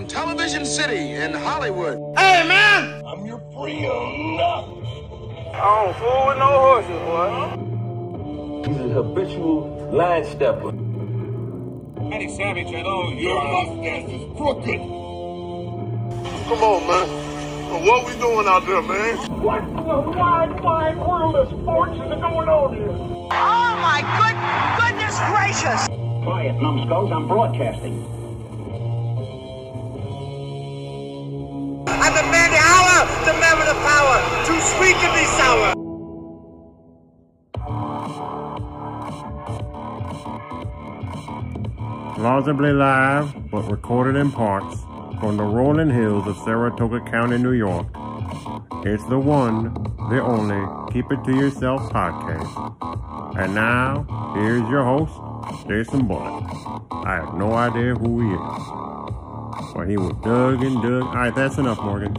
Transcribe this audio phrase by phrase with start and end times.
[0.00, 1.98] from Television City in Hollywood.
[2.16, 3.04] Hey, man!
[3.04, 4.40] I'm your friend.
[4.40, 7.28] I don't fool with no horses, boy.
[8.66, 10.70] He's a habitual line stepper.
[12.14, 13.10] Eddie Savage, hello.
[13.10, 14.80] Your mustache is crooked.
[16.48, 17.86] Come on, man.
[17.86, 19.16] What we doing out there, man?
[19.42, 22.88] What in the wide, wide world of sports is going on here?
[22.88, 24.36] Oh, my good,
[24.80, 25.86] goodness gracious!
[26.24, 28.19] Quiet, numbskulls, I'm broadcasting.
[35.08, 35.74] Be sour.
[42.16, 44.76] Plausibly live, but recorded in parts
[45.20, 47.86] from the rolling hills of Saratoga County, New York.
[48.84, 49.72] It's the one,
[50.10, 53.36] the only Keep It To Yourself podcast.
[53.38, 55.12] And now, here's your host,
[55.68, 56.44] Jason Bullock.
[56.90, 59.74] I have no idea who he is.
[59.74, 61.02] But he was dug and dug.
[61.04, 62.16] Alright, that's enough, Morgan.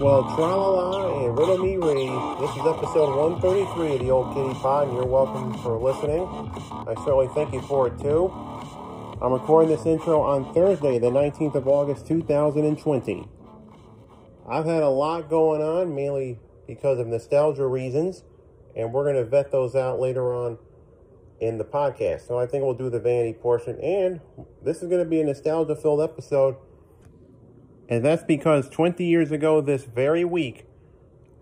[0.00, 2.08] Well, tra-la-la and riddle me ray.
[2.40, 6.22] This is episode 133 of the Old Kitty Pod, and you're welcome for listening.
[6.24, 8.28] I certainly thank you for it too.
[9.22, 13.28] I'm recording this intro on Thursday, the 19th of August, 2020.
[14.48, 18.24] I've had a lot going on, mainly because of nostalgia reasons,
[18.74, 20.58] and we're going to vet those out later on
[21.40, 22.26] in the podcast.
[22.26, 24.20] So I think we'll do the vanity portion, and
[24.62, 26.56] this is going to be a nostalgia filled episode.
[27.88, 30.66] And that's because 20 years ago, this very week,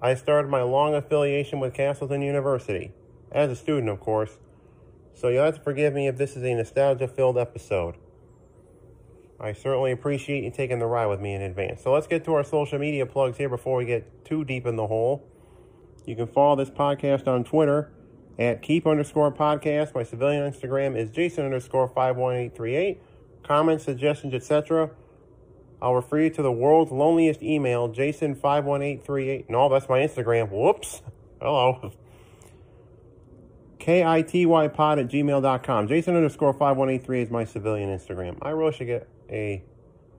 [0.01, 2.93] I started my long affiliation with Castleton University.
[3.31, 4.39] As a student, of course.
[5.15, 7.97] So you'll have to forgive me if this is a nostalgia-filled episode.
[9.39, 11.83] I certainly appreciate you taking the ride with me in advance.
[11.83, 14.77] So let's get to our social media plugs here before we get too deep in
[14.77, 15.29] the hole.
[16.07, 17.93] You can follow this podcast on Twitter
[18.39, 19.95] at keep underscore podcast.
[19.95, 23.01] My civilian Instagram is jason underscore 51838.
[23.43, 24.91] Comments, suggestions, etc.
[25.83, 29.51] I'll refer you to the world's loneliest email, jason51838.
[29.51, 30.49] No, that's my Instagram.
[30.49, 31.03] Whoops.
[31.41, 31.91] Hello.
[33.81, 35.89] K-I-T-Y pod at gmail.com.
[35.89, 38.39] Jason underscore 5183 is my civilian Instagram.
[38.41, 39.65] I really should get a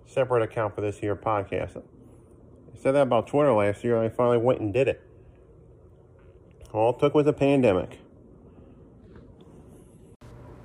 [0.05, 1.77] separate account for this here podcast.
[1.77, 3.95] I said that about Twitter last year.
[3.95, 5.01] And I finally went and did it.
[6.73, 7.99] All it took was a pandemic.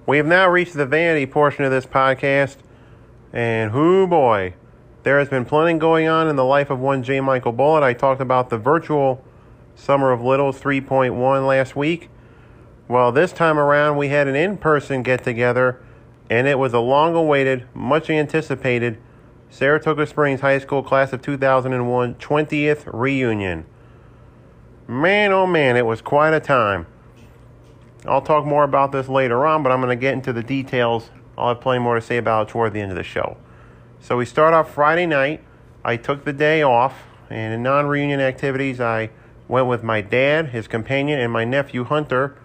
[0.07, 2.57] We have now reached the vanity portion of this podcast.
[3.33, 4.55] And whoo boy,
[5.09, 7.23] there has been plenty going on in the life of one J.
[7.23, 7.83] Michael Bullitt.
[7.83, 9.25] I talked about the virtual
[9.75, 12.11] Summer of Littles 3.1 last week.
[12.89, 15.83] Well, this time around, we had an in person get together,
[16.29, 18.99] and it was a long awaited, much anticipated
[19.49, 23.65] Saratoga Springs High School Class of 2001 20th reunion.
[24.87, 26.87] Man, oh man, it was quite a time.
[28.05, 31.09] I'll talk more about this later on, but I'm going to get into the details.
[31.39, 33.39] I'll have plenty more to say about it toward the end of the show.
[34.01, 35.43] So we start off Friday night.
[35.85, 39.11] I took the day off, and in non reunion activities, I
[39.47, 42.37] went with my dad, his companion, and my nephew Hunter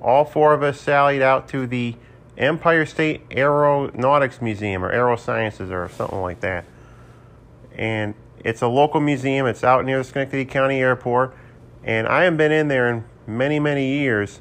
[0.00, 1.94] all four of us sallied out to the
[2.38, 6.64] Empire State Aeronautics Museum or Aerosciences or something like that.
[7.74, 9.46] And it's a local museum.
[9.46, 11.36] It's out near the Schenectady County Airport.
[11.84, 14.40] And I haven't been in there in many, many years.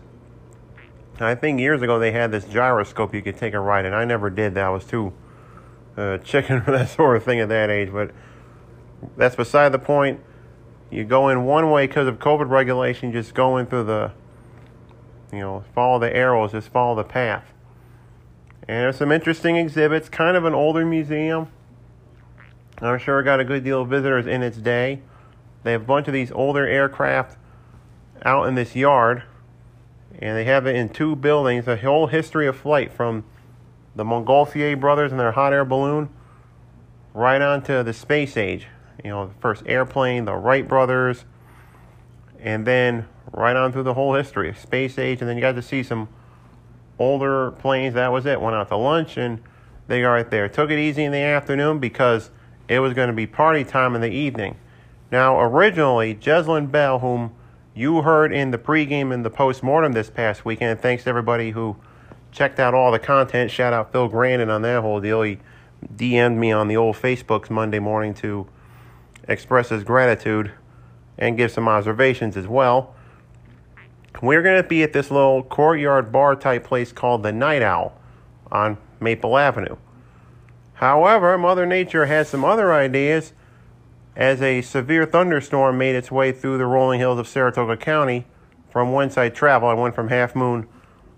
[1.19, 3.93] I think years ago they had this gyroscope you could take a ride in.
[3.93, 4.69] I never did that.
[4.69, 5.11] Was too
[5.99, 7.91] uh, chicken for that sort of thing at that age.
[7.91, 8.11] But
[9.17, 10.21] that's beside the point.
[10.89, 14.11] You go in one way because of COVID regulation, just going through the
[15.31, 17.53] you know, follow the arrows, just follow the path.
[18.67, 21.47] And there's some interesting exhibits, kind of an older museum.
[22.81, 25.01] I'm sure it got a good deal of visitors in its day.
[25.63, 27.37] They have a bunch of these older aircraft
[28.23, 29.23] out in this yard,
[30.17, 33.25] and they have it in two buildings, a whole history of flight from
[33.99, 36.07] the Montgolfier brothers and their hot air balloon
[37.13, 38.65] right on to the space age.
[39.03, 41.25] You know, the first airplane, the Wright brothers,
[42.39, 45.55] and then right on through the whole history, of space age, and then you got
[45.55, 46.07] to see some
[46.97, 47.93] older planes.
[47.93, 48.39] That was it.
[48.39, 49.41] Went out to lunch, and
[49.87, 50.47] they got right there.
[50.47, 52.31] Took it easy in the afternoon because
[52.69, 54.55] it was going to be party time in the evening.
[55.11, 57.33] Now, originally, Jeslyn Bell, whom
[57.73, 61.75] you heard in the pregame and the postmortem this past weekend, thanks to everybody who
[62.31, 63.51] checked out all the content.
[63.51, 65.21] Shout out Phil Grandin on that whole deal.
[65.21, 65.39] He
[65.95, 68.47] DM'd me on the old Facebooks Monday morning to
[69.27, 70.51] express his gratitude
[71.17, 72.95] and give some observations as well.
[74.21, 77.97] We're going to be at this little courtyard bar type place called the Night Owl
[78.51, 79.77] on Maple Avenue.
[80.73, 83.33] However, Mother Nature has some other ideas
[84.15, 88.25] as a severe thunderstorm made its way through the rolling hills of Saratoga County
[88.69, 89.69] from whence I travel.
[89.69, 90.67] I went from Halfmoon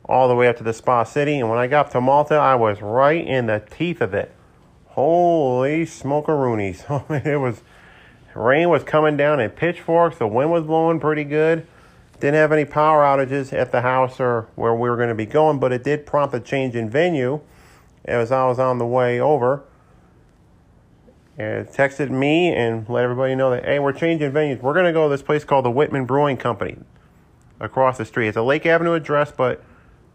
[0.05, 1.39] all the way up to the Spa City.
[1.39, 4.33] And when I got to Malta, I was right in the teeth of it.
[4.87, 7.25] Holy smokeroonies.
[7.25, 7.61] it was,
[8.35, 10.17] rain was coming down in pitchforks.
[10.17, 11.65] The wind was blowing pretty good.
[12.19, 15.25] Didn't have any power outages at the house or where we were going to be
[15.25, 17.41] going, but it did prompt a change in venue
[18.05, 19.63] as I was on the way over.
[21.37, 24.61] And texted me and let everybody know that, hey, we're changing venues.
[24.61, 26.77] We're going to go to this place called the Whitman Brewing Company
[27.59, 28.27] across the street.
[28.27, 29.63] It's a Lake Avenue address, but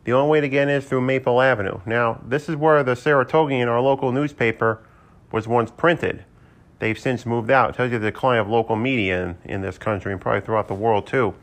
[0.06, 1.80] the only way to get in is through Maple Avenue.
[1.84, 4.80] Now, this is where the Saratogian, our local newspaper,
[5.32, 6.24] was once printed.
[6.78, 7.70] They've since moved out.
[7.70, 10.68] It tells you the decline of local media in, in this country and probably throughout
[10.68, 11.34] the world, too.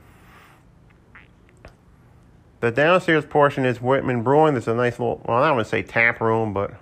[2.62, 4.54] The downstairs portion is Whitman Brewing.
[4.54, 6.74] There's a nice little, well, I don't want to say tap room, but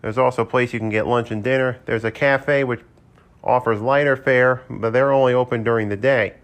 [0.00, 1.80] there's also a place you can get lunch and dinner.
[1.84, 2.80] There's a cafe which
[3.44, 6.36] offers lighter fare, but they're only open during the day.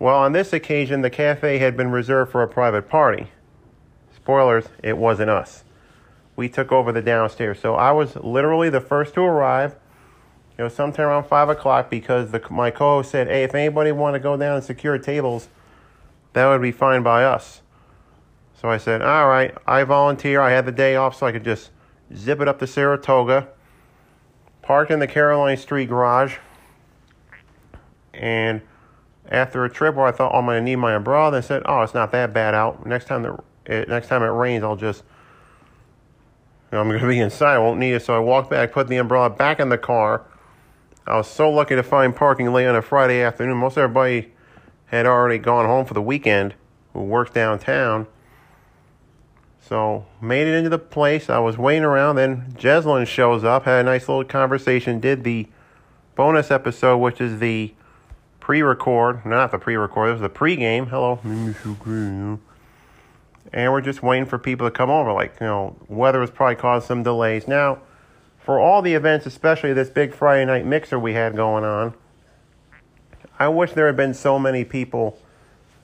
[0.00, 3.30] Well, on this occasion, the cafe had been reserved for a private party.
[4.16, 5.62] Spoilers, it wasn't us.
[6.36, 7.60] We took over the downstairs.
[7.60, 9.76] So I was literally the first to arrive.
[10.56, 13.92] It was sometime around 5 o'clock because the, my co host said, hey, if anybody
[13.92, 15.50] want to go down and secure tables,
[16.32, 17.60] that would be fine by us.
[18.58, 20.40] So I said, all right, I volunteer.
[20.40, 21.70] I had the day off so I could just
[22.16, 23.48] zip it up to Saratoga.
[24.62, 26.38] Parked in the Caroline Street garage.
[28.14, 28.62] And
[29.30, 31.62] after a trip where I thought, oh, I'm going to need my umbrella, they said,
[31.66, 32.84] oh, it's not that bad out.
[32.84, 35.04] Next time, the, it, next time it rains, I'll just,
[36.70, 37.54] you know, I'm going to be inside.
[37.54, 38.02] I won't need it.
[38.02, 40.24] So I walked back, put the umbrella back in the car.
[41.06, 43.56] I was so lucky to find parking late on a Friday afternoon.
[43.56, 44.32] Most everybody
[44.86, 46.54] had already gone home for the weekend
[46.92, 48.06] who worked downtown.
[49.60, 51.30] So made it into the place.
[51.30, 52.16] I was waiting around.
[52.16, 55.46] Then Jeslyn shows up, had a nice little conversation, did the
[56.16, 57.72] bonus episode, which is the
[58.40, 60.08] pre-record, not the pre-record.
[60.08, 60.86] It was the pre-game.
[60.86, 61.20] Hello,
[63.52, 65.12] and we're just waiting for people to come over.
[65.12, 67.46] Like you know, weather has probably caused some delays.
[67.46, 67.78] Now,
[68.38, 71.94] for all the events, especially this big Friday night mixer we had going on,
[73.38, 75.18] I wish there had been so many people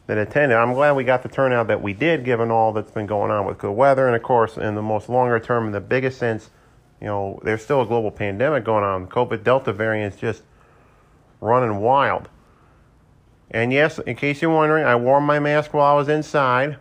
[0.07, 0.57] that attended.
[0.57, 3.47] I'm glad we got the turnout that we did, given all that's been going on
[3.47, 6.51] with good weather, and of course, in the most longer term, in the biggest sense,
[7.01, 9.07] you know, there's still a global pandemic going on.
[9.09, 10.43] COVID Delta variant is just
[11.41, 12.29] running wild.
[13.57, 16.77] And yes, in case you're wondering, I wore my mask while I was inside,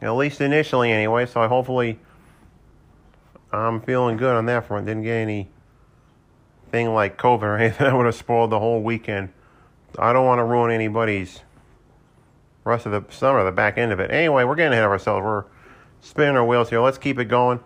[0.00, 1.26] at least initially, anyway.
[1.26, 1.98] So I hopefully
[3.52, 4.86] I'm feeling good on that front.
[4.86, 5.48] Didn't get any
[6.70, 9.30] thing like COVID or anything that would have spoiled the whole weekend.
[9.98, 11.40] I don't want to ruin anybody's
[12.62, 14.12] rest of the summer, the back end of it.
[14.12, 15.24] Anyway, we're getting ahead of ourselves.
[15.24, 15.46] We're
[16.00, 16.80] spinning our wheels here.
[16.80, 17.58] Let's keep it going.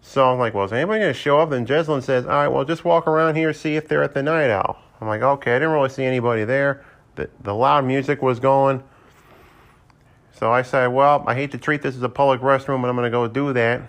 [0.00, 1.52] So I'm like, well, is anybody going to show up?
[1.52, 4.22] And Jeslyn says, all right, well, just walk around here, see if they're at the
[4.22, 4.78] Night Owl.
[5.02, 6.82] I'm like, okay, I didn't really see anybody there.
[7.16, 8.82] The, the loud music was going.
[10.32, 12.96] So I said, well, I hate to treat this as a public restroom, but I'm
[12.96, 13.82] going to go do that.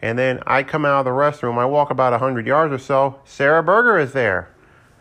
[0.00, 1.58] And then I come out of the restroom.
[1.58, 3.20] I walk about 100 yards or so.
[3.24, 4.54] Sarah Berger is there.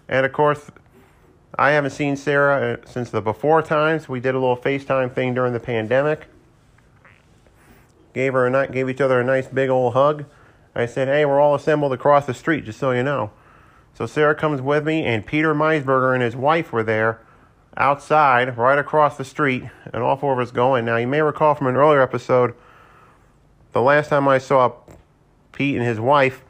[0.07, 0.71] And of course,
[1.57, 4.09] I haven't seen Sarah uh, since the before times.
[4.09, 6.27] We did a little FaceTime thing during the pandemic.
[8.13, 10.25] Gave her a gave each other a nice big old hug.
[10.73, 13.31] I said, "Hey, we're all assembled across the street, just so you know."
[13.93, 17.19] So Sarah comes with me, and Peter Meisberger and his wife were there
[17.77, 19.63] outside, right across the street,
[19.93, 20.85] and all four of us going.
[20.85, 22.53] Now, you may recall from an earlier episode,
[23.71, 24.73] the last time I saw
[25.51, 26.43] Pete and his wife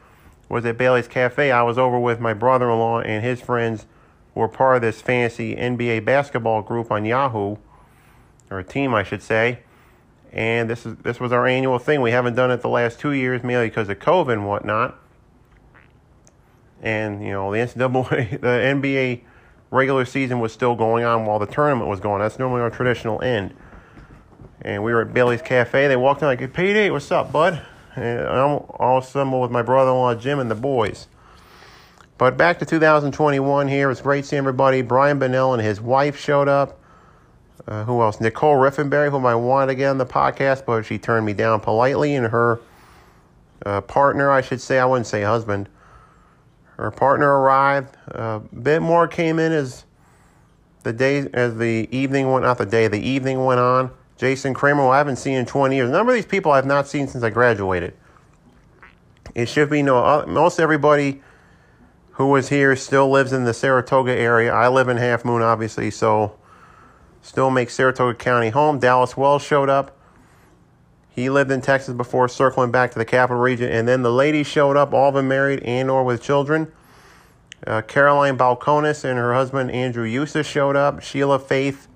[0.48, 1.50] was at Bailey's Cafe.
[1.50, 3.86] I was over with my brother in law and his friends
[4.34, 7.56] who were part of this fancy NBA basketball group on Yahoo,
[8.50, 9.60] or a team, I should say.
[10.32, 12.02] And this is this was our annual thing.
[12.02, 14.98] We haven't done it the last two years, mainly because of COVID and whatnot.
[16.82, 19.22] And you know the NCAA, the NBA
[19.70, 22.20] regular season was still going on while the tournament was going.
[22.20, 23.54] That's normally our traditional end.
[24.62, 25.86] And we were at Bailey's Cafe.
[25.86, 27.62] They walked in like, "Hey, Pete, what's up, bud?"
[27.96, 31.08] And I'm all assembled with my brother-in-law Jim and the boys.
[32.16, 33.90] But back to 2021 here.
[33.90, 34.82] It's great seeing everybody.
[34.82, 36.80] Brian Bennell and his wife showed up.
[37.66, 38.20] Uh, who else?
[38.20, 41.60] Nicole Riffenberry, whom I wanted to get on the podcast, but she turned me down
[41.60, 42.14] politely.
[42.14, 42.60] And her
[43.64, 45.68] uh, partner, I should say, I wouldn't say husband.
[46.78, 47.96] Her partner arrived.
[48.08, 49.84] A uh, bit more came in as
[50.84, 53.90] the day, as the evening went, not the day, the evening went on.
[54.16, 55.88] Jason Kramer, I haven't seen in 20 years.
[55.88, 57.94] A number of these people I've not seen since I graduated.
[59.34, 61.20] It should be no, uh, most everybody
[62.12, 64.52] who was here still lives in the Saratoga area.
[64.52, 66.36] I live in Halfmoon, obviously, so
[67.22, 68.78] still makes Saratoga County home.
[68.78, 69.97] Dallas Wells showed up.
[71.18, 73.68] He lived in Texas before circling back to the capital region.
[73.70, 76.70] And then the ladies showed up, all of them married and or with children.
[77.66, 81.02] Uh, Caroline Balconis and her husband Andrew Eustace showed up.
[81.02, 81.88] Sheila Faith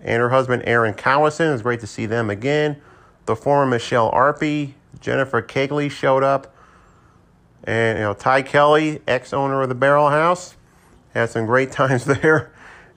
[0.00, 1.48] and her husband Aaron Cowison.
[1.48, 2.80] It was great to see them again.
[3.26, 6.54] The former Michelle Arpey, Jennifer Kegley showed up.
[7.64, 10.56] And, you know, Ty Kelly, ex owner of the Barrel House,
[11.14, 12.52] had some great times there.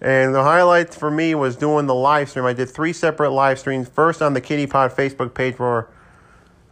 [0.05, 2.45] And the highlight for me was doing the live stream.
[2.45, 3.89] I did three separate live streams.
[3.89, 5.89] First on the Kitty Pod Facebook page where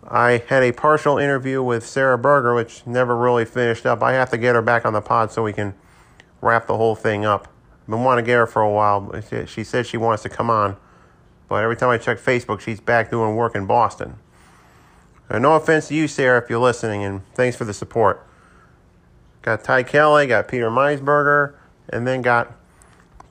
[0.07, 4.03] I had a partial interview with Sarah Berger, which never really finished up.
[4.03, 5.73] I have to get her back on the pod so we can
[6.41, 7.47] wrap the whole thing up.
[7.81, 9.11] I've been wanting to get her for a while.
[9.47, 10.77] She said she wants to come on.
[11.49, 14.17] But every time I check Facebook, she's back doing work in Boston.
[15.27, 18.27] And no offense to you, Sarah, if you're listening, and thanks for the support.
[19.41, 21.55] Got Ty Kelly, got Peter Meisberger,
[21.89, 22.55] and then got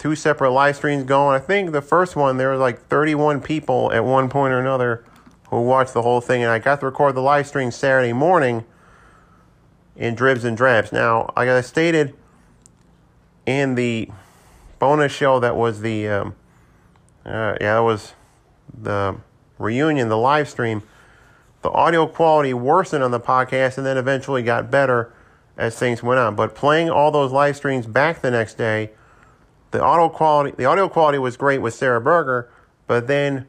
[0.03, 1.41] two separate live streams going.
[1.41, 5.05] I think the first one, there was like 31 people at one point or another
[5.49, 8.65] who watched the whole thing, and I got to record the live stream Saturday morning
[9.95, 10.91] in dribs and drabs.
[10.91, 12.17] Now, like I stated
[13.47, 14.11] in the
[14.81, 16.35] bonus show that was the um,
[17.25, 18.15] uh, yeah, that was
[18.77, 19.17] the
[19.61, 20.83] reunion, the live stream.
[21.61, 25.15] The audio quality worsened on the podcast and then eventually got better
[25.57, 26.35] as things went on.
[26.35, 28.91] But playing all those live streams back the next day,
[29.73, 32.49] the audio quality the audio quality was great with Sarah Berger,
[32.87, 33.47] but then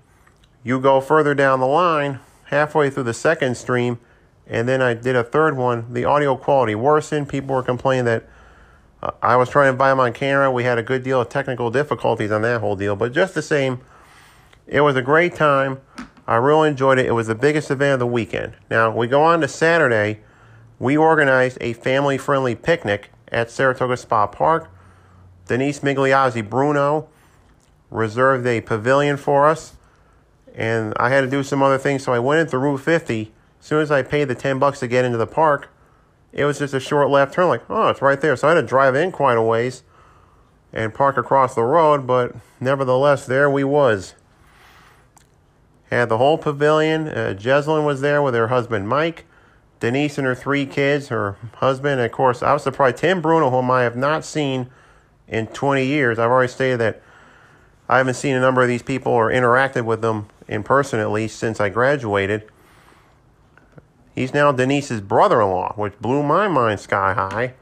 [0.64, 4.00] you go further down the line, halfway through the second stream,
[4.48, 5.94] and then I did a third one.
[5.94, 7.30] The audio quality worsened.
[7.30, 8.28] People were complaining that
[9.02, 10.50] uh, I was trying to buy them on camera.
[10.50, 13.42] We had a good deal of technical difficulties on that whole deal, but just the
[13.42, 13.82] same,
[14.66, 15.82] it was a great time.
[16.26, 17.06] I really enjoyed it.
[17.06, 18.54] It was the biggest event of the weekend.
[18.70, 20.22] Now, we go on to Saturday.
[20.80, 24.73] We organized a family friendly picnic at Saratoga Spa Park.
[25.48, 27.08] Denise Migliozzi Bruno
[27.90, 29.76] reserved a pavilion for us,
[30.56, 33.32] and I had to do some other things, so I went into Route 50.
[33.60, 35.70] As soon as I paid the 10 bucks to get into the park,
[36.32, 38.36] it was just a short left turn, like, oh, it's right there.
[38.36, 39.84] So I had to drive in quite a ways
[40.74, 44.16] and park across the road, but nevertheless, there we was.
[45.92, 47.08] Had the whole pavilion.
[47.08, 49.26] Uh, Jeslyn was there with her husband Mike,
[49.80, 52.98] Denise and her three kids, her husband, and of course, I was surprised.
[52.98, 54.72] Tim Bruno, whom I have not seen
[55.28, 56.20] in 20 years.
[56.20, 57.02] I've already stated that
[57.90, 61.12] I haven't seen a number of these people or interacted with them in person at
[61.12, 62.44] least since I graduated.
[64.16, 67.54] He's now Denise's brother-in-law, which blew my mind sky high.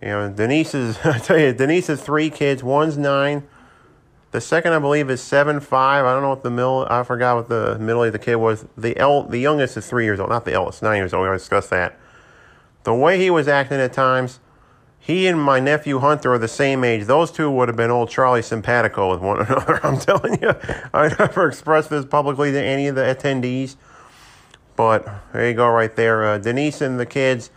[0.00, 2.62] You know, Denise's I tell you, Denise's three kids.
[2.62, 3.46] One's nine.
[4.30, 6.04] The second, I believe, is seven five.
[6.04, 6.86] I don't know what the middle.
[6.90, 8.66] I forgot what the middle of the kid was.
[8.76, 10.30] The el, the youngest is three years old.
[10.30, 11.22] Not the eldest, nine years old.
[11.22, 11.98] We already discussed that.
[12.82, 14.40] The way he was acting at times,
[15.04, 17.04] he and my nephew Hunter are the same age.
[17.04, 19.78] Those two would have been old Charlie simpatico with one another.
[19.84, 20.54] I'm telling you.
[20.94, 23.76] I never expressed this publicly to any of the attendees.
[24.76, 26.24] But there you go, right there.
[26.24, 27.50] Uh, Denise and the kids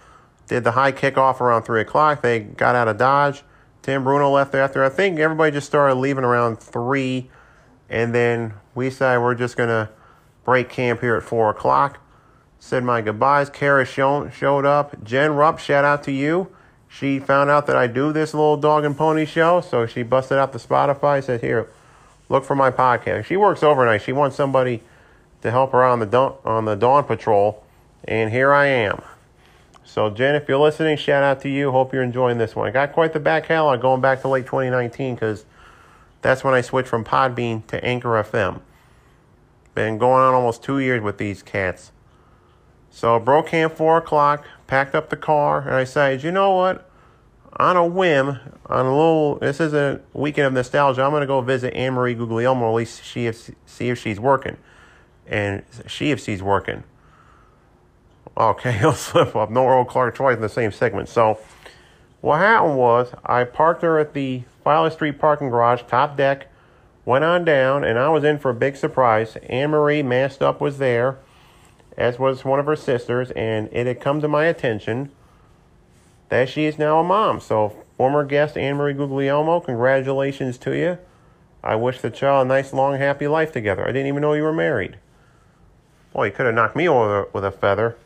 [0.48, 2.22] did the high kickoff around 3 o'clock.
[2.22, 3.44] They got out of Dodge.
[3.82, 4.84] Tim Bruno left after.
[4.84, 7.30] I think everybody just started leaving around 3.
[7.90, 9.90] And then we said we're just going to
[10.44, 12.02] break camp here at 4 o'clock.
[12.60, 13.50] Said my goodbyes.
[13.50, 15.02] Kara show, showed up.
[15.02, 16.52] Jen Rupp, shout out to you.
[16.90, 19.62] She found out that I do this little dog and pony show.
[19.62, 21.24] So she busted out the Spotify.
[21.24, 21.70] Said, here,
[22.30, 23.26] look for my podcast.
[23.26, 24.02] She works overnight.
[24.02, 24.82] She wants somebody
[25.42, 27.64] to help her on the dawn, on the dawn patrol,
[28.04, 29.02] and here I am.
[29.84, 31.72] So Jen, if you're listening, shout out to you.
[31.72, 32.68] Hope you're enjoying this one.
[32.68, 35.46] I got quite the back catalog going back to late 2019 because
[36.22, 38.62] that's when I switched from Podbean to Anchor FM.
[39.76, 41.92] Been going on almost two years with these cats.
[42.98, 46.90] So broke camp four o'clock, packed up the car, and I said, you know what?
[47.58, 51.04] On a whim, on a little, this is a weekend of nostalgia.
[51.04, 54.58] I'm to go visit Anne Marie Guglielmo, at least see if, see if she's working
[55.28, 56.84] and see if she's working.
[58.36, 59.52] Okay, he'll slip up.
[59.52, 61.08] No Earl Clark twice in the same segment.
[61.08, 61.38] So,
[62.22, 66.52] what happened was I parked her at the Violet Street parking garage, top deck,
[67.06, 69.38] went on down, and I was in for a big surprise.
[69.44, 71.20] Anne Marie, masked up, was there,
[71.98, 75.12] as was one of her sisters, and it had come to my attention
[76.30, 77.40] that she is now a mom.
[77.40, 81.00] So, former guest Anne Marie Guglielmo, congratulations to you.
[81.64, 83.84] I wish the child a nice, long, happy life together.
[83.84, 84.98] I didn't even know you were married.
[86.14, 87.98] Boy, you could have knocked me over with a feather.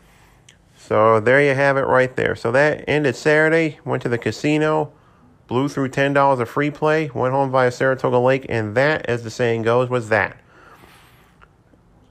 [0.78, 2.36] So there you have it right there.
[2.36, 3.80] So that ended Saturday.
[3.86, 4.92] Went to the casino,
[5.48, 9.24] blew through ten dollars of free play, went home via Saratoga Lake, and that, as
[9.24, 10.38] the saying goes, was that.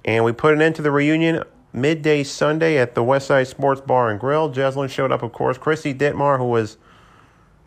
[0.04, 4.10] And we put an end to the reunion midday Sunday at the Westside Sports Bar
[4.10, 4.50] and Grill.
[4.50, 5.58] Jeslyn showed up, of course.
[5.58, 6.76] Chrissy Ditmar, who was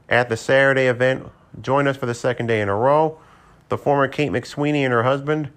[0.10, 1.28] at the Saturday event,
[1.62, 3.20] joined us for the second day in a row.
[3.70, 5.52] The former Kate McSweeney and her husband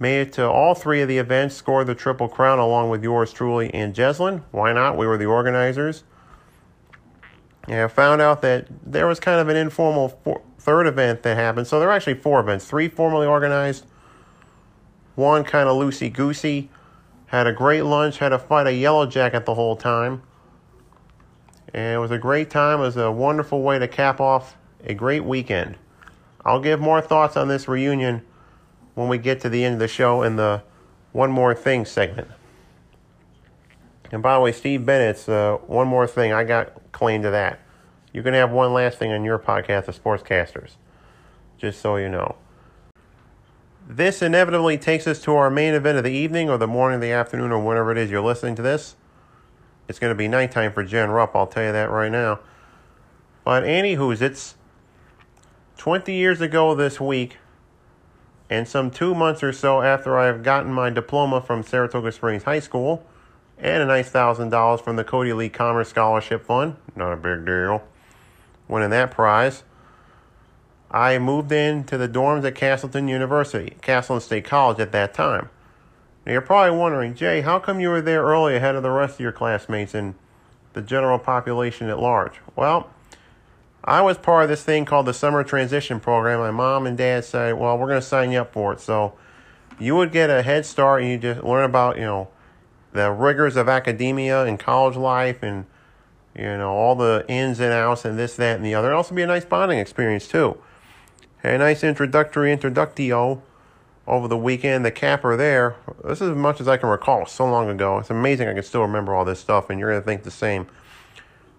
[0.00, 3.34] Made it to all three of the events, scored the Triple Crown along with yours
[3.34, 4.42] truly and Jeslyn.
[4.50, 4.96] Why not?
[4.96, 6.04] We were the organizers.
[7.68, 11.36] And I found out that there was kind of an informal four, third event that
[11.36, 11.66] happened.
[11.66, 13.84] So there are actually four events three formally organized,
[15.16, 16.70] one kind of loosey goosey.
[17.30, 20.22] Had a great lunch, had to fight a yellow jacket the whole time.
[21.72, 22.80] And it was a great time.
[22.80, 25.78] It was a wonderful way to cap off a great weekend.
[26.44, 28.22] I'll give more thoughts on this reunion
[28.94, 30.64] when we get to the end of the show in the
[31.12, 32.26] One More Thing segment.
[34.10, 37.60] And by the way, Steve Bennett's uh, One More Thing, I got claim to that.
[38.12, 40.72] You can have one last thing on your podcast, The Sportscasters,
[41.58, 42.34] just so you know.
[43.92, 47.10] This inevitably takes us to our main event of the evening or the morning, the
[47.10, 48.94] afternoon, or whenever it is you're listening to this.
[49.88, 52.38] It's going to be nighttime for Jen Rupp, I'll tell you that right now.
[53.42, 54.54] But anywho's, it's
[55.78, 57.38] 20 years ago this week,
[58.48, 62.60] and some two months or so after I've gotten my diploma from Saratoga Springs High
[62.60, 63.04] School,
[63.58, 66.76] and a nice thousand dollars from the Cody Lee Commerce Scholarship Fund.
[66.94, 67.82] Not a big deal.
[68.68, 69.64] Winning that prize.
[70.90, 75.48] I moved into the dorms at Castleton University, Castleton State College at that time.
[76.26, 79.14] Now you're probably wondering, Jay, how come you were there early ahead of the rest
[79.14, 80.14] of your classmates and
[80.72, 82.40] the general population at large?
[82.56, 82.90] Well,
[83.84, 86.40] I was part of this thing called the Summer Transition Program.
[86.40, 88.80] My mom and dad said, well, we're going to sign you up for it.
[88.80, 89.14] So
[89.78, 92.28] you would get a head start and you just learn about, you know,
[92.92, 95.64] the rigors of academia and college life and,
[96.36, 98.88] you know, all the ins and outs and this, that, and the other.
[98.88, 100.58] It'd also be a nice bonding experience, too.
[101.42, 103.40] Had a nice introductory introductio
[104.06, 104.84] over the weekend.
[104.84, 107.98] The capper there, this is as much as I can recall, so long ago.
[107.98, 110.30] It's amazing I can still remember all this stuff, and you're going to think the
[110.30, 110.66] same.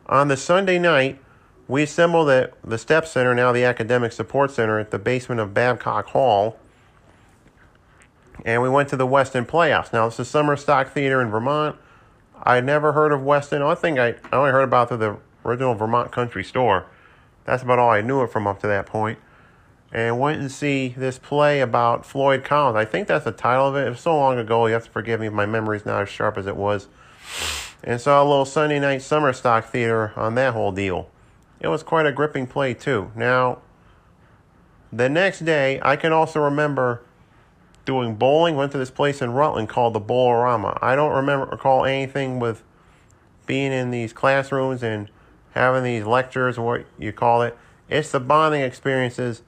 [0.05, 1.19] On the Sunday night,
[1.67, 5.53] we assembled at the STEP Center, now the Academic Support Center, at the basement of
[5.53, 6.59] Babcock Hall.
[8.45, 9.91] And we went to the Weston Playhouse.
[9.91, 11.75] Now, this is Summer Stock Theater in Vermont.
[12.43, 13.63] I had never heard of Weston.
[13.63, 16.85] I think I, I only heard about through the original Vermont Country Store.
[17.45, 19.17] That's about all I knew it from up to that point
[19.91, 22.77] and went and see this play about Floyd Collins.
[22.77, 23.87] I think that's the title of it.
[23.87, 25.27] It was so long ago, you have to forgive me.
[25.27, 26.87] if My memory's not as sharp as it was.
[27.83, 31.09] And saw a little Sunday night summer stock theater on that whole deal.
[31.59, 33.11] It was quite a gripping play, too.
[33.15, 33.59] Now,
[34.93, 37.01] the next day, I can also remember
[37.85, 38.55] doing bowling.
[38.55, 40.77] Went to this place in Rutland called the Bowlerama.
[40.81, 42.63] I don't remember recall anything with
[43.45, 45.09] being in these classrooms and
[45.51, 47.57] having these lectures, or what you call it.
[47.89, 49.43] It's the bonding experiences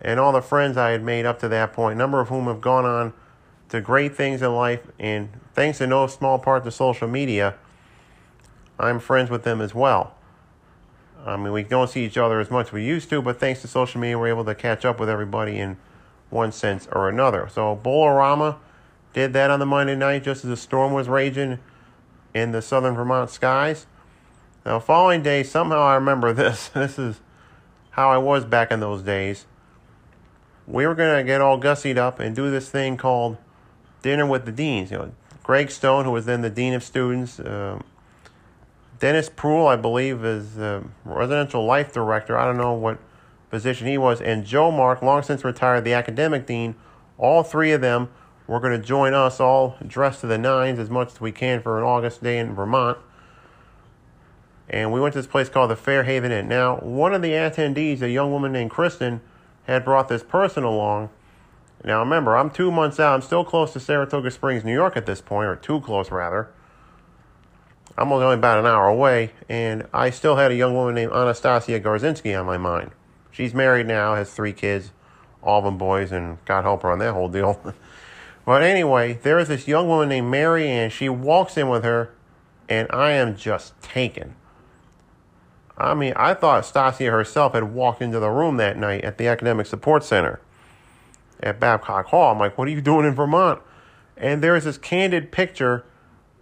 [0.00, 2.44] and all the friends I had made up to that point, a number of whom
[2.44, 3.12] have gone on
[3.70, 7.54] to great things in life, and thanks to no small part to social media,
[8.78, 10.14] I'm friends with them as well.
[11.26, 13.60] I mean, we don't see each other as much as we used to, but thanks
[13.62, 15.76] to social media, we're able to catch up with everybody in
[16.30, 17.48] one sense or another.
[17.52, 18.56] So, Bowlerama
[19.12, 21.58] did that on the Monday night just as the storm was raging
[22.34, 23.86] in the southern Vermont skies.
[24.64, 26.68] Now, following day, somehow I remember this.
[26.74, 27.20] This is
[27.90, 29.46] how I was back in those days
[30.68, 33.38] we were going to get all gussied up and do this thing called
[34.02, 34.90] Dinner with the Deans.
[34.90, 37.80] You know, Greg Stone, who was then the Dean of Students, uh,
[38.98, 42.36] Dennis Proul, I believe, is the residential life director.
[42.36, 42.98] I don't know what
[43.50, 46.74] position he was, and Joe Mark, long since retired, the academic dean.
[47.16, 48.10] All three of them
[48.46, 51.62] were going to join us, all dressed to the nines as much as we can
[51.62, 52.98] for an August day in Vermont.
[54.68, 56.46] And we went to this place called the Fairhaven Inn.
[56.46, 59.22] Now, one of the attendees, a young woman named Kristen,
[59.72, 61.10] had brought this person along.
[61.84, 63.14] Now remember, I'm two months out.
[63.14, 66.48] I'm still close to Saratoga Springs, New York at this point, or too close rather.
[67.96, 71.80] I'm only about an hour away, and I still had a young woman named Anastasia
[71.80, 72.92] Garzinski on my mind.
[73.30, 74.92] She's married now, has three kids,
[75.42, 77.60] all of them boys, and God help her on that whole deal.
[78.46, 82.14] but anyway, there is this young woman named Mary, and she walks in with her,
[82.68, 84.36] and I am just taken.
[85.78, 89.28] I mean, I thought Stasia herself had walked into the room that night at the
[89.28, 90.40] Academic Support Center
[91.40, 92.32] at Babcock Hall.
[92.32, 93.60] I'm like, what are you doing in Vermont?
[94.16, 95.84] And there's this candid picture.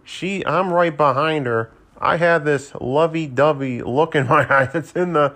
[0.03, 1.71] She, I'm right behind her.
[1.99, 4.73] I have this lovey-dovey look in my eyes.
[4.73, 5.35] It's in the,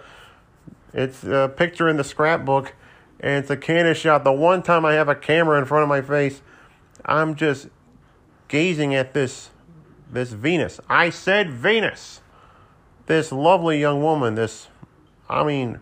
[0.94, 2.74] it's a picture in the scrapbook,
[3.20, 4.24] and it's a candid shot.
[4.24, 6.42] The one time I have a camera in front of my face,
[7.06, 7.68] I'm just
[8.48, 9.52] gazing at this,
[10.12, 10.80] this Venus.
[10.90, 12.22] I said Venus
[13.12, 14.70] this lovely young woman, this,
[15.28, 15.82] I mean,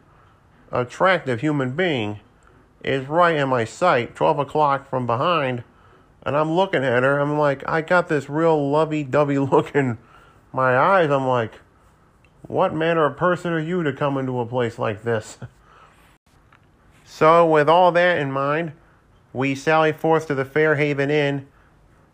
[0.72, 2.22] attractive human being,
[2.84, 5.64] is right in my sight, 12 o'clock from behind,
[6.24, 7.20] and I'm looking at her.
[7.20, 10.00] I'm like, I got this real lovey dovey look in
[10.52, 11.12] my eyes.
[11.12, 11.60] I'm like,
[12.48, 15.38] what manner of person are you to come into a place like this?
[17.12, 18.74] So, with all that in mind,
[19.34, 21.48] we sallied forth to the Fairhaven Inn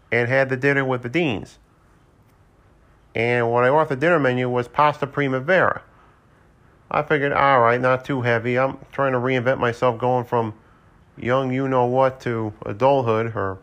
[0.09, 1.59] and had the dinner with the Deans.
[3.15, 5.81] And what I ordered the dinner menu was pasta primavera.
[6.91, 8.59] I figured, all right, not too heavy.
[8.59, 10.53] I'm trying to reinvent myself going from
[11.17, 13.57] young you know what to adulthood or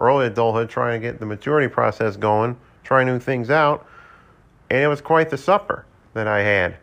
[0.00, 3.86] early adulthood, trying to get the maturity process going, trying new things out.
[4.70, 5.84] And it was quite the supper
[6.14, 6.76] that I had.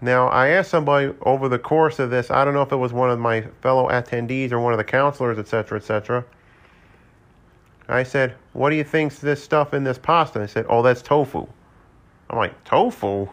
[0.00, 2.92] Now, I asked somebody over the course of this, I don't know if it was
[2.92, 6.24] one of my fellow attendees or one of the counselors, etc., etc.
[7.88, 10.38] I said, What do you think's this stuff in this pasta?
[10.38, 11.46] They said, Oh, that's tofu.
[12.28, 13.28] I'm like, Tofu?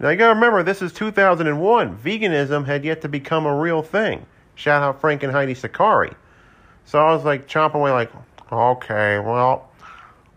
[0.00, 1.98] Now, you gotta remember, this is 2001.
[1.98, 4.26] Veganism had yet to become a real thing.
[4.54, 6.12] Shout out Frank and Heidi Sakari.
[6.84, 8.10] So I was like, chomping away, like,
[8.50, 9.70] Okay, well,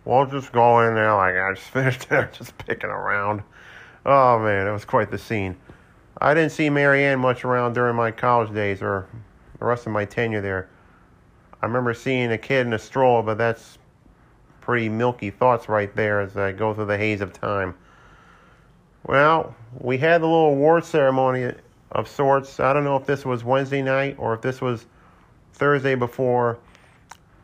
[0.06, 1.14] we'll just go in there.
[1.14, 3.44] Like, I just finished there, just picking around.
[4.06, 5.58] Oh man, it was quite the scene.
[6.20, 9.08] I didn't see Marianne much around during my college days or
[9.60, 10.70] the rest of my tenure there.
[11.66, 13.80] I remember seeing a kid in a stroller, but that's
[14.62, 17.74] pretty milky thoughts right there as I go through the haze of time.
[19.08, 21.52] Well, we had the little award ceremony
[21.92, 22.60] of sorts.
[22.60, 24.86] I don't know if this was Wednesday night or if this was
[25.54, 26.60] Thursday before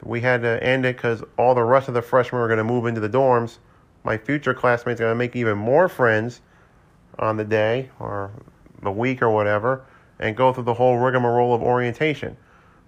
[0.03, 2.63] we had to end it because all the rest of the freshmen were going to
[2.63, 3.57] move into the dorms.
[4.03, 6.41] My future classmates are going to make even more friends
[7.17, 8.29] on the day or
[8.83, 9.83] the week or whatever
[10.19, 12.37] and go through the whole rigmarole of orientation.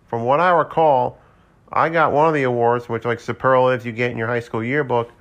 [0.06, 1.18] From what I recall,
[1.76, 4.64] I got one of the awards, which like superlatives you get in your high school
[4.64, 5.12] yearbook.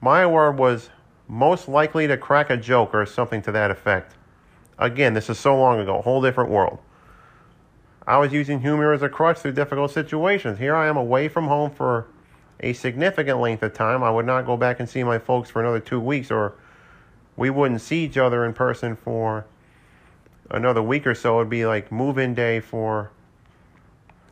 [0.00, 0.88] My award was
[1.28, 4.14] most likely to crack a joke or something to that effect.
[4.78, 6.78] Again, this is so long ago, whole different world.
[8.06, 10.58] I was using humor as a crutch through difficult situations.
[10.58, 12.06] Here I am away from home for
[12.60, 14.02] a significant length of time.
[14.02, 16.54] I would not go back and see my folks for another two weeks, or
[17.36, 19.44] we wouldn't see each other in person for
[20.50, 21.40] another week or so.
[21.40, 23.10] It'd be like move in day for,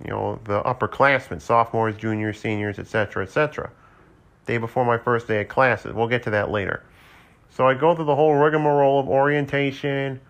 [0.05, 3.71] you know, the upperclassmen, sophomores, juniors, seniors, etc., etc.
[4.47, 5.95] Day before my first day of classes.
[5.95, 6.83] We'll get to that later.
[7.51, 10.21] So I go through the whole rigmarole of orientation,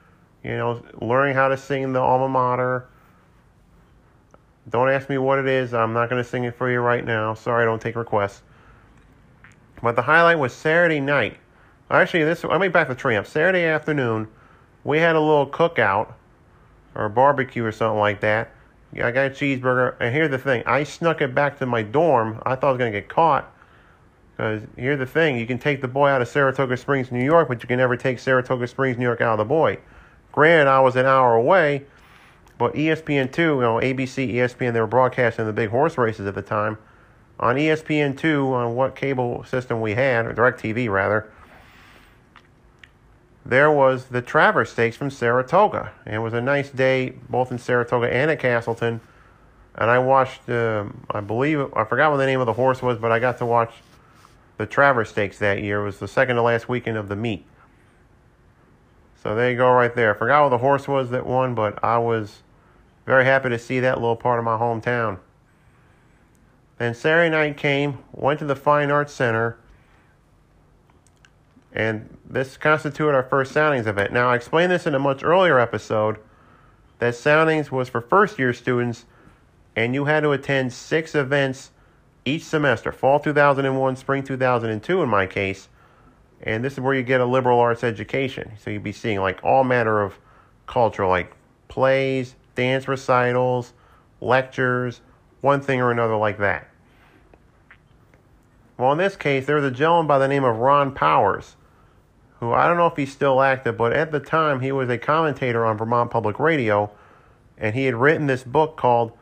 [0.43, 2.87] you know, learning how to sing the alma mater.
[4.69, 5.73] Don't ask me what it is.
[5.73, 7.35] I'm not going to sing it for you right now.
[7.35, 8.43] Sorry, I don't take requests.
[9.83, 11.39] But the highlight was Saturday night.
[11.91, 13.27] Actually, this let me back the tree up.
[13.27, 14.29] Saturday afternoon,
[14.85, 16.15] we had a little cookout
[16.95, 18.51] or barbecue or something like that.
[18.95, 22.43] I got a cheeseburger, and here's the thing: I snuck it back to my dorm.
[22.45, 23.51] I thought I was gonna get caught.
[24.37, 27.49] Because here's the thing: you can take the boy out of Saratoga Springs, New York,
[27.49, 29.79] but you can never take Saratoga Springs, New York, out of the boy.
[30.33, 31.85] Granted, I was an hour away,
[32.59, 36.43] but ESPN2, you know, ABC, ESPN, they were broadcasting the big horse races at the
[36.43, 36.79] time.
[37.41, 41.31] On ESPN2, on what cable system we had, or DirecTV rather,
[43.45, 45.93] there was the Travers Stakes from Saratoga.
[46.07, 49.01] It was a nice day both in Saratoga and at Castleton.
[49.75, 52.99] And I watched, uh, I believe, I forgot what the name of the horse was,
[52.99, 53.73] but I got to watch
[54.59, 55.81] the Travers Stakes that year.
[55.81, 57.45] It was the second to last weekend of the meet.
[59.23, 60.15] So there you go, right there.
[60.15, 62.43] I forgot what the horse was that won, but I was
[63.07, 65.19] very happy to see that little part of my hometown.
[66.79, 69.57] Then Saturday night came, went to the Fine Arts Center,
[71.75, 74.13] and this constituted our first soundings event.
[74.13, 76.19] Now, I explained this in a much earlier episode
[76.99, 79.05] that soundings was for first year students,
[79.75, 81.71] and you had to attend six events
[82.25, 85.69] each semester fall 2001, spring 2002 in my case.
[86.43, 88.53] And this is where you get a liberal arts education.
[88.59, 90.19] So you'd be seeing like all manner of
[90.67, 91.33] culture, like
[91.69, 93.73] plays, dance recitals,
[94.21, 95.01] lectures,
[95.41, 96.69] one thing or another like that.
[98.79, 101.57] Well, in this case, there was a gentleman by the name of Ron Powers,
[102.43, 104.99] who I don't know if he's still active, but at the time he was a
[104.99, 106.91] commentator on Vermont Public Radio,
[107.57, 109.13] and he had written this book called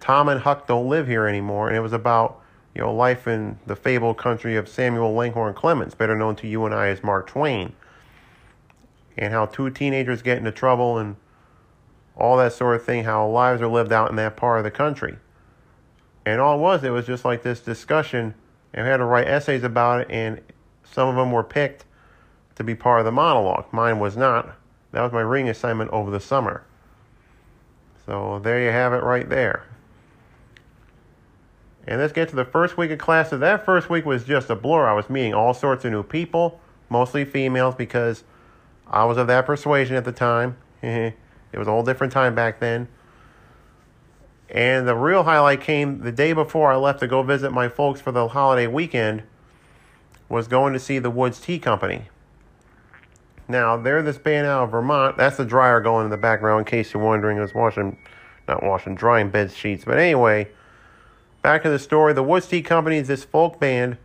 [0.00, 2.40] Tom and Huck Don't Live Here Anymore, and it was about
[2.74, 6.64] you know life in the fabled country of Samuel Langhorne Clemens, better known to you
[6.66, 7.72] and I as Mark Twain,
[9.16, 11.14] and how two teenagers get into trouble and
[12.16, 14.72] all that sort of thing, how lives are lived out in that part of the
[14.72, 15.18] country.
[16.26, 18.34] And all it was, it was just like this discussion,
[18.74, 20.40] and we had to write essays about it, and
[20.82, 21.84] some of them were picked
[22.60, 23.64] to be part of the monologue.
[23.72, 24.54] Mine was not.
[24.92, 26.62] That was my reading assignment over the summer.
[28.04, 29.64] So there you have it right there.
[31.86, 33.40] And let's get to the first week of classes.
[33.40, 34.86] That first week was just a blur.
[34.86, 38.24] I was meeting all sorts of new people, mostly females, because
[38.86, 40.58] I was of that persuasion at the time.
[40.82, 41.14] it
[41.54, 42.88] was a whole different time back then.
[44.50, 48.02] And the real highlight came the day before I left to go visit my folks
[48.02, 49.22] for the holiday weekend.
[50.28, 52.08] Was going to see the Woods Tea Company.
[53.50, 55.16] Now they're this band out of Vermont.
[55.16, 57.38] That's the dryer going in the background, in case you're wondering.
[57.38, 57.98] I was washing,
[58.48, 59.84] not washing, drying bed sheets.
[59.84, 60.48] But anyway,
[61.42, 62.12] back to the story.
[62.12, 63.98] The Woods Tea Company is this folk band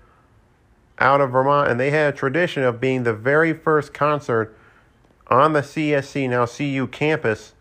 [0.98, 4.58] out of Vermont, and they had a tradition of being the very first concert
[5.28, 7.54] on the CSC now CU campus,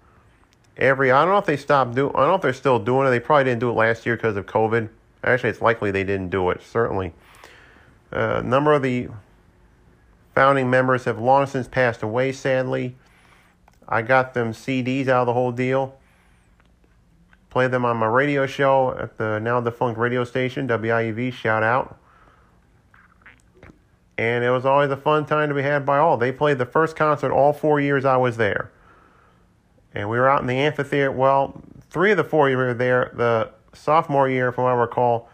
[0.76, 3.06] every I don't know if they stopped do I don't know if they're still doing
[3.06, 3.10] it.
[3.10, 4.88] They probably didn't do it last year because of COVID.
[5.22, 6.62] Actually, it's likely they didn't do it.
[6.62, 7.12] Certainly,
[8.12, 9.08] uh, a number of the
[10.34, 12.32] founding members have long since passed away.
[12.32, 12.96] Sadly,
[13.88, 15.96] I got them CDs out of the whole deal.
[17.50, 21.32] Played them on my radio show at the now defunct radio station WIUV.
[21.32, 21.98] Shout out.
[24.16, 26.16] And it was always a fun time to be had by all.
[26.16, 28.72] They played the first concert all four years I was there.
[29.92, 31.12] And we were out in the amphitheater.
[31.12, 33.12] Well, three of the four years we were there.
[33.14, 35.28] The sophomore year, from what I recall,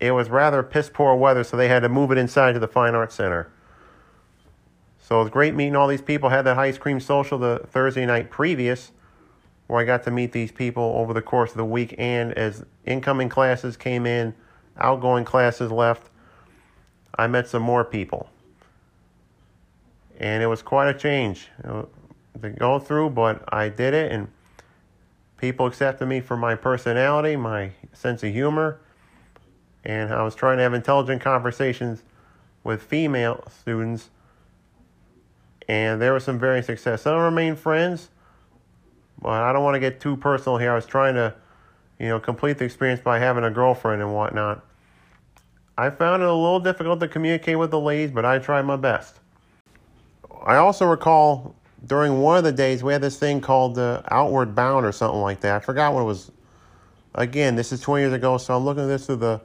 [0.00, 2.68] it was rather piss poor weather, so they had to move it inside to the
[2.68, 3.50] Fine Arts Center.
[5.06, 6.30] So it was great meeting all these people.
[6.30, 8.90] Had that ice cream social the Thursday night previous,
[9.66, 11.94] where I got to meet these people over the course of the week.
[11.98, 14.34] And as incoming classes came in,
[14.78, 16.08] outgoing classes left,
[17.18, 18.30] I met some more people.
[20.18, 21.86] And it was quite a change to
[22.58, 24.28] go through, but I did it, and
[25.36, 28.78] people accepted me for my personality, my sense of humor,
[29.84, 32.04] and I was trying to have intelligent conversations
[32.62, 34.08] with female students,
[35.68, 37.02] and there was some varying success.
[37.02, 38.10] Some remain friends,
[39.20, 40.72] but I don't want to get too personal here.
[40.72, 41.34] I was trying to,
[41.98, 44.64] you know, complete the experience by having a girlfriend and whatnot.
[45.76, 48.76] I found it a little difficult to communicate with the ladies, but I tried my
[48.76, 49.18] best.
[50.44, 51.54] I also recall
[51.86, 55.20] during one of the days we had this thing called the Outward Bound or something
[55.20, 55.56] like that.
[55.56, 56.30] I forgot what it was.
[57.14, 59.40] Again, this is 20 years ago, so I'm looking at this through the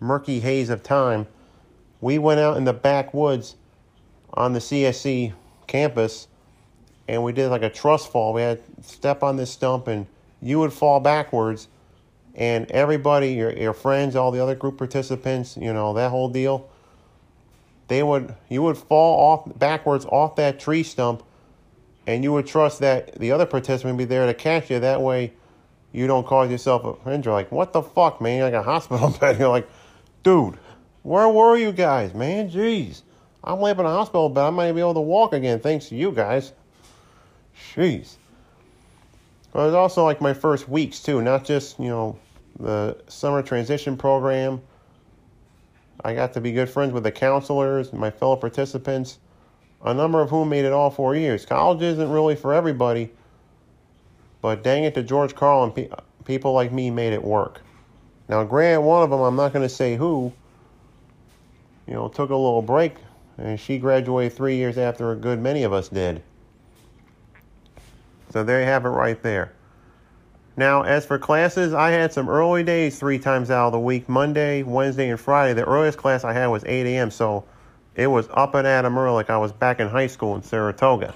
[0.00, 1.26] murky haze of time.
[2.00, 3.56] We went out in the backwoods
[4.34, 5.32] on the CSC
[5.72, 6.28] campus
[7.08, 8.32] and we did like a trust fall.
[8.32, 10.06] We had step on this stump and
[10.40, 11.68] you would fall backwards
[12.34, 16.68] and everybody, your your friends, all the other group participants, you know, that whole deal,
[17.88, 21.22] they would you would fall off backwards off that tree stump
[22.06, 24.78] and you would trust that the other participant would be there to catch you.
[24.78, 25.32] That way
[25.92, 27.32] you don't cause yourself a injury.
[27.32, 28.38] Like, what the fuck, man?
[28.38, 29.38] You're like a hospital bed.
[29.38, 29.68] You're like,
[30.22, 30.58] dude,
[31.02, 32.50] where were you guys, man?
[32.50, 33.02] Jeez.
[33.44, 34.44] I'm laying in a hospital bed.
[34.44, 36.52] I might be able to walk again thanks to you guys.
[37.74, 38.16] Jeez.
[39.54, 42.18] It was also like my first weeks too, not just, you know,
[42.58, 44.62] the summer transition program.
[46.04, 49.18] I got to be good friends with the counselors, my fellow participants,
[49.84, 51.44] a number of whom made it all four years.
[51.44, 53.10] College isn't really for everybody,
[54.40, 55.90] but dang it, to George Carl and pe-
[56.24, 57.60] people like me made it work.
[58.28, 60.32] Now, Grant, one of them, I'm not going to say who,
[61.86, 62.94] you know, took a little break,
[63.38, 66.22] and she graduated three years after a good many of us did.
[68.30, 69.52] So there you have it right there.
[70.56, 74.08] Now, as for classes, I had some early days three times out of the week
[74.08, 75.54] Monday, Wednesday, and Friday.
[75.54, 77.44] The earliest class I had was 8 a.m., so
[77.94, 80.42] it was up and at 'em early like I was back in high school in
[80.42, 81.14] Saratoga.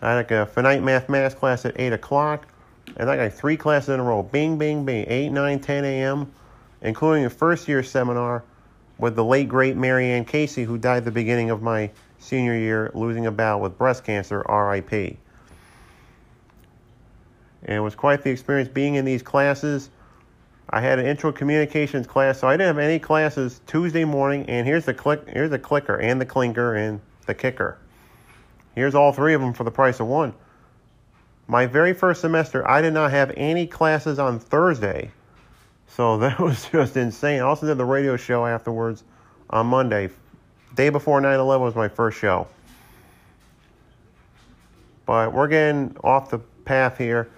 [0.00, 2.46] I had like a finite mathematics class at 8 o'clock,
[2.96, 6.30] and I got three classes in a row bing, bing, bing 8, 9, 10 a.m.,
[6.82, 8.44] including a first year seminar
[8.98, 12.56] with the late, great Mary Ann Casey, who died at the beginning of my senior
[12.56, 15.18] year, losing a battle with breast cancer, RIP.
[17.64, 19.90] And it was quite the experience being in these classes.
[20.70, 24.44] I had an intro communications class, so I didn't have any classes Tuesday morning.
[24.48, 27.78] And here's the click, here's the clicker, and the clinker, and the kicker.
[28.74, 30.34] Here's all three of them for the price of one.
[31.48, 35.12] My very first semester, I did not have any classes on Thursday,
[35.88, 37.40] so that was just insane.
[37.40, 39.04] I also did the radio show afterwards
[39.50, 40.10] on Monday.
[40.74, 42.48] Day before 9/11 was my first show.
[45.06, 47.30] But we're getting off the path here.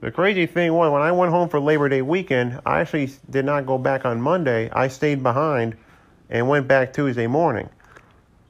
[0.00, 3.44] The crazy thing was, when I went home for Labor Day weekend, I actually did
[3.44, 4.70] not go back on Monday.
[4.70, 5.76] I stayed behind
[6.28, 7.68] and went back Tuesday morning.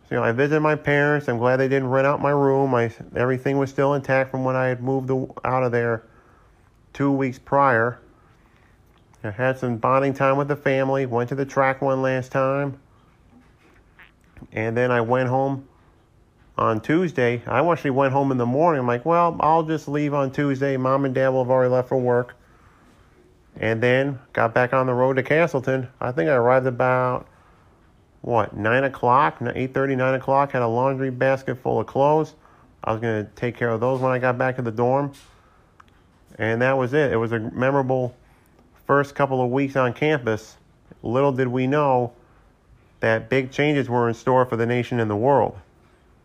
[0.09, 1.29] So, you know, I visited my parents.
[1.29, 2.75] I'm glad they didn't rent out my room.
[2.75, 5.11] I, everything was still intact from when I had moved
[5.45, 6.05] out of there
[6.93, 8.01] two weeks prior.
[9.25, 11.07] I had some bonding time with the family.
[11.07, 12.79] Went to the track one last time.
[14.53, 15.69] And then I went home
[16.57, 17.43] on Tuesday.
[17.47, 18.81] I actually went home in the morning.
[18.81, 20.77] I'm like, well, I'll just leave on Tuesday.
[20.77, 22.37] Mom and Dad will have already left for work.
[23.57, 25.89] And then got back on the road to Castleton.
[26.01, 27.27] I think I arrived about,
[28.21, 30.53] what, 9 o'clock, 8.30, 9 o'clock.
[30.53, 32.35] Had a laundry basket full of clothes.
[32.83, 35.13] I was going to take care of those when I got back to the dorm.
[36.37, 37.13] And that was it.
[37.13, 38.15] It was a memorable
[38.87, 40.57] first couple of weeks on campus.
[41.03, 42.12] Little did we know
[43.01, 45.57] that big changes were in store for the nation and the world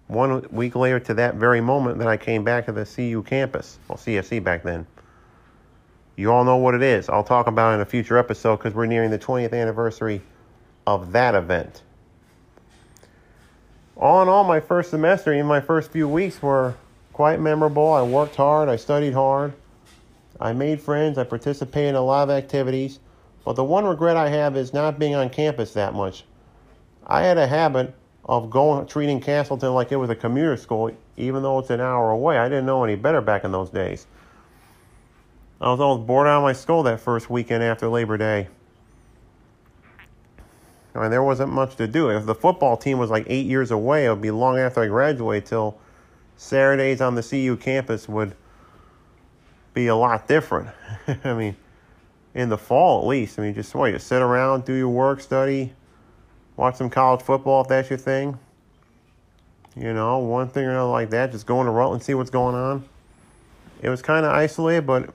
[0.10, 3.78] one week later to that very moment that I came back to the CU campus,
[3.88, 4.88] well, CSC back then.
[6.16, 7.08] You all know what it is.
[7.10, 10.22] I'll talk about it in a future episode because we're nearing the 20th anniversary
[10.88, 11.84] of that event.
[13.96, 16.74] all in all, my first semester, even my first few weeks were
[17.14, 17.94] quite memorable.
[17.94, 19.54] I worked hard, I studied hard,
[20.40, 23.00] I made friends, I participated in a lot of activities.
[23.44, 26.24] But the one regret I have is not being on campus that much.
[27.06, 31.42] I had a habit of going treating Castleton like it was a commuter school, even
[31.42, 32.38] though it's an hour away.
[32.38, 34.06] I didn't know any better back in those days.
[35.60, 38.48] I was almost bored out of my skull that first weekend after Labor Day.
[40.96, 42.10] I mean, there wasn't much to do.
[42.10, 44.88] If the football team was like eight years away, it would be long after I
[44.88, 45.78] graduated till
[46.38, 48.36] Saturdays on the CU campus would
[49.80, 50.70] be a lot different.
[51.24, 51.56] I mean,
[52.36, 53.40] in the fall at least.
[53.40, 55.74] I mean, just what you sit around, do your work, study,
[56.58, 58.38] watch some college football if that's your thing.
[59.76, 61.32] You know, one thing or another like that.
[61.32, 62.84] Just going into Rutland, see what's going on.
[63.82, 65.10] It was kind of isolated, but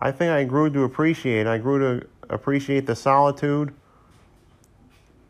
[0.00, 1.46] I think I grew to appreciate.
[1.46, 3.72] I grew to appreciate the solitude,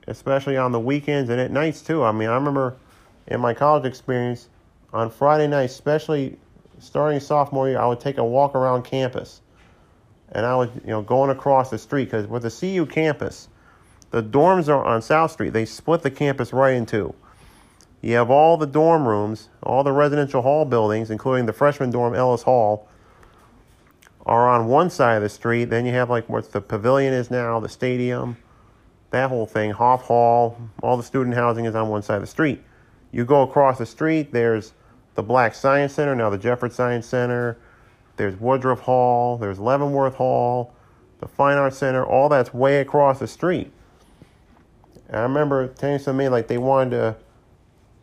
[0.09, 2.03] especially on the weekends and at nights too.
[2.03, 2.77] I mean, I remember
[3.27, 4.49] in my college experience
[4.95, 6.39] on Friday nights, especially
[6.79, 9.41] starting sophomore year, I would take a walk around campus,
[10.33, 13.49] and I was you know going across the street because with the CU campus,
[14.11, 15.53] the dorms are on South Street.
[15.53, 17.15] They split the campus right in two.
[18.01, 22.15] You have all the dorm rooms, all the residential hall buildings, including the freshman dorm,
[22.15, 22.87] Ellis Hall,
[24.27, 25.65] are on one side of the street.
[25.67, 28.37] Then you have like what the pavilion is now, the stadium,
[29.11, 32.27] that whole thing, Hoff Hall, all the student housing is on one side of the
[32.27, 32.63] street.
[33.11, 34.75] You go across the street, there's
[35.15, 37.57] the Black Science Center, now the Jefford Science Center.
[38.17, 40.73] There's Woodruff Hall, there's Leavenworth Hall,
[41.21, 43.73] the Fine Arts Center, all that's way across the street.
[45.09, 47.17] And I remember telling somebody like they wanted to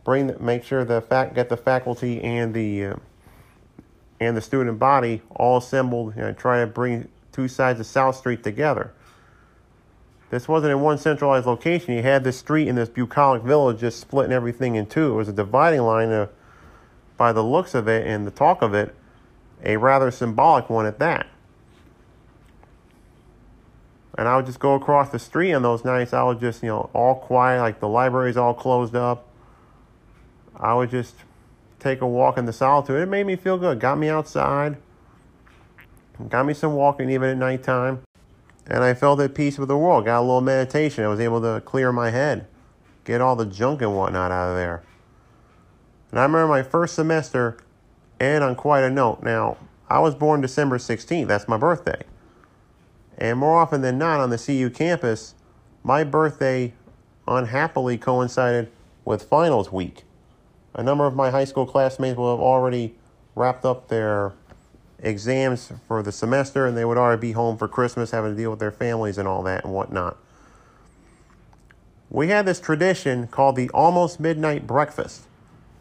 [0.04, 2.96] bring make sure the fact get the faculty and the uh,
[4.20, 8.44] and the student body all assembled and try to bring two sides of South Street
[8.44, 8.94] together.
[10.30, 11.94] This wasn't in one centralized location.
[11.94, 15.12] You had this street in this bucolic village just splitting everything in two.
[15.12, 16.28] It was a dividing line, uh,
[17.22, 18.96] by the looks of it and the talk of it,
[19.64, 21.28] a rather symbolic one at that.
[24.18, 26.14] And I would just go across the street on those nights.
[26.14, 29.28] I would just, you know, all quiet, like the library's all closed up.
[30.56, 31.14] I would just
[31.80, 33.00] take a walk in the solitude.
[33.00, 33.80] It made me feel good.
[33.80, 34.78] Got me outside.
[36.28, 38.02] Got me some walking even at nighttime.
[38.66, 40.06] And I felt at peace with the world.
[40.06, 41.04] Got a little meditation.
[41.04, 42.48] I was able to clear my head.
[43.04, 44.82] Get all the junk and whatnot out of there.
[46.12, 47.58] And I remember my first semester,
[48.20, 49.24] and on quite a note.
[49.24, 49.58] Now,
[49.90, 51.28] I was born December 16th.
[51.28, 52.04] That's my birthday.
[53.18, 55.34] And more often than not on the CU campus,
[55.84, 56.74] my birthday
[57.28, 58.72] unhappily coincided
[59.06, 60.04] with finals week.
[60.74, 62.96] A number of my high school classmates will have already
[63.36, 64.34] wrapped up their
[65.00, 68.52] exams for the semester and they would already be home for Christmas having to deal
[68.52, 70.18] with their families and all that and whatnot.
[72.10, 75.24] We had this tradition called the almost midnight breakfast.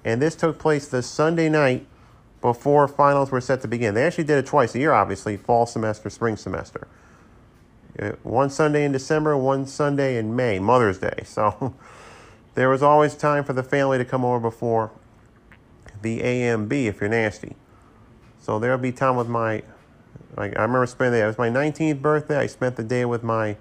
[0.05, 1.87] And this took place the Sunday night
[2.41, 3.95] before finals were set to begin.
[3.95, 6.89] They actually did it twice a year, obviously fall semester, spring semester.
[7.99, 11.23] Uh, one Sunday in December, one Sunday in May, Mother's Day.
[11.25, 11.75] So
[12.55, 14.91] there was always time for the family to come over before
[16.03, 17.57] the AMB if you're nasty.
[18.41, 19.63] So there'll be time with my,
[20.37, 22.39] like I remember spending it was my 19th birthday.
[22.39, 23.57] I spent the day with my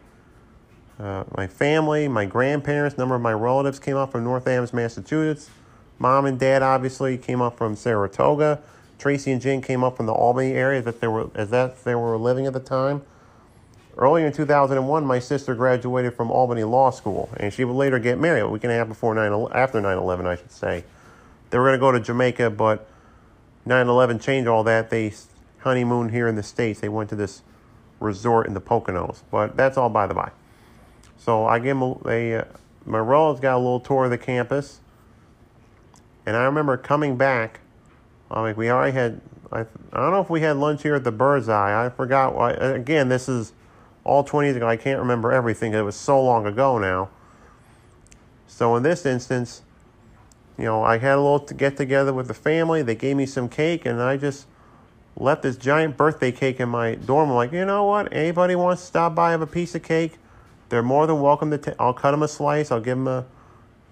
[0.99, 2.95] uh, my family, my grandparents.
[2.95, 5.49] A number of my relatives came up from North Adams, Massachusetts.
[5.99, 8.61] Mom and Dad obviously came up from Saratoga.
[8.97, 11.95] Tracy and Jen came up from the Albany area that they were as that they
[11.95, 13.01] were living at the time.
[13.97, 18.17] Earlier in 2001, my sister graduated from Albany Law School, and she would later get
[18.17, 20.85] married a week and a half before 9 after 9/11, I should say.
[21.49, 22.87] They were going to go to Jamaica, but
[23.67, 24.89] 9/11 changed all that.
[24.89, 25.13] They
[25.59, 26.79] honeymooned here in the states.
[26.79, 27.41] They went to this
[27.99, 30.31] resort in the Poconos, but that's all by the by.
[31.17, 32.45] So I gave them a, a uh,
[32.85, 34.79] my relatives got a little tour of the campus.
[36.29, 37.59] And I remember coming back.
[38.29, 39.19] I mean, we already had.
[39.51, 41.87] I, I don't know if we had lunch here at the Bird's Eye.
[41.87, 42.35] I forgot.
[42.35, 43.51] Why, again, this is
[44.03, 44.67] all 20 years ago.
[44.67, 45.73] I can't remember everything.
[45.73, 47.09] It was so long ago now.
[48.45, 49.63] So in this instance,
[50.55, 52.83] you know, I had a little to get together with the family.
[52.83, 54.45] They gave me some cake, and I just
[55.17, 57.31] left this giant birthday cake in my dorm.
[57.31, 58.13] I'm like, you know what?
[58.13, 60.19] Anybody wants to stop by have a piece of cake?
[60.69, 61.75] They're more than welcome to.
[61.81, 62.69] I'll cut them a slice.
[62.69, 63.25] I'll give them a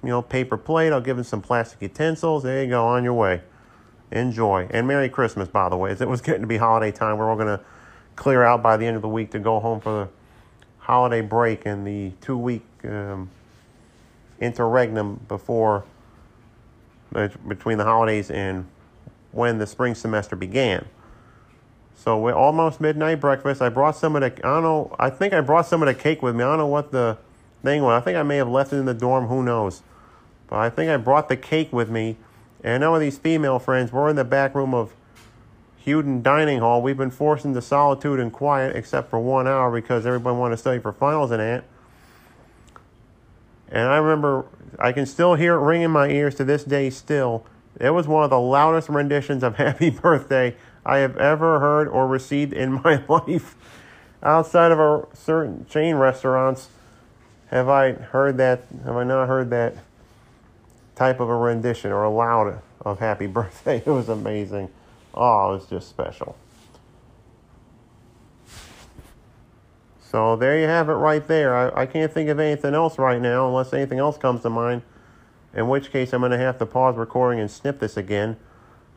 [0.04, 0.94] you know, paper plate.
[0.94, 2.44] I'll give him some plastic utensils.
[2.44, 3.42] There you go, on your way.
[4.12, 4.68] Enjoy.
[4.72, 7.18] And Merry Christmas, by the way, as it was getting to be holiday time.
[7.18, 7.64] We're all going to
[8.16, 10.10] clear out by the end of the week to go home for the
[10.80, 13.30] holiday break and the two week um,
[14.40, 15.84] interregnum before,
[17.48, 18.66] between the holidays and
[19.32, 20.86] when the spring semester began.
[21.96, 23.62] So we're almost midnight breakfast.
[23.62, 25.96] I brought some of the, I don't know, I think I brought some of the
[25.96, 26.44] cake with me.
[26.44, 27.18] I don't know what the
[27.64, 27.84] thing.
[27.84, 29.28] I think I may have left it in the dorm.
[29.28, 29.82] Who knows?
[30.48, 32.18] But I think I brought the cake with me.
[32.64, 34.94] And know with these female friends, we're in the back room of
[35.86, 36.82] Huden Dining Hall.
[36.82, 40.58] We've been forced into solitude and quiet except for one hour because everybody wanted to
[40.58, 41.64] study for finals and that.
[43.70, 44.46] And I remember,
[44.80, 47.46] I can still hear it ring in my ears to this day still.
[47.80, 50.56] It was one of the loudest renditions of Happy Birthday
[50.86, 53.56] I have ever heard or received in my life.
[54.24, 56.70] Outside of a certain chain restaurants,
[57.48, 59.76] have I heard that, have I not heard that
[60.96, 63.78] type of a rendition or a loud of Happy Birthday?
[63.86, 64.70] It was amazing.
[65.14, 66.36] Oh, it was just special.
[70.02, 71.56] So there you have it right there.
[71.56, 74.84] I, I can't think of anything else right now unless anything else comes to mind.
[75.54, 78.38] In which case, I'm going to have to pause recording and snip this again.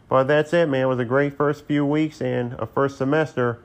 [0.08, 0.82] But that's it, man.
[0.82, 3.60] It was a great first few weeks and a first semester.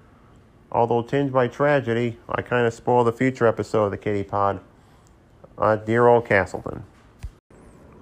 [0.71, 4.59] Although tinged by tragedy, I kind of spoiled the future episode of the Kitty Pod.
[5.57, 6.83] Uh, dear old Castleton.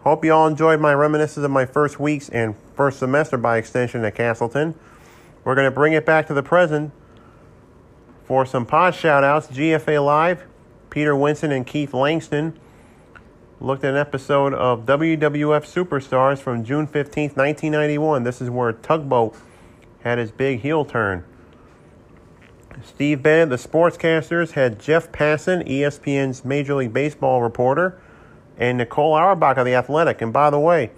[0.01, 4.03] Hope you all enjoyed my reminiscences of my first weeks and first semester by extension
[4.03, 4.75] at Castleton.
[5.43, 6.91] We're going to bring it back to the present
[8.25, 9.47] for some pod shout outs.
[9.47, 10.45] GFA Live,
[10.89, 12.59] Peter Winston and Keith Langston
[13.59, 18.23] looked at an episode of WWF Superstars from June 15th, 1991.
[18.23, 19.35] This is where Tugboat
[20.03, 21.23] had his big heel turn.
[22.85, 27.99] Steve Bennett, the sportscasters, had Jeff Passan, ESPN's Major League Baseball reporter,
[28.57, 30.21] and Nicole Auerbach of The Athletic.
[30.21, 30.91] And by the way,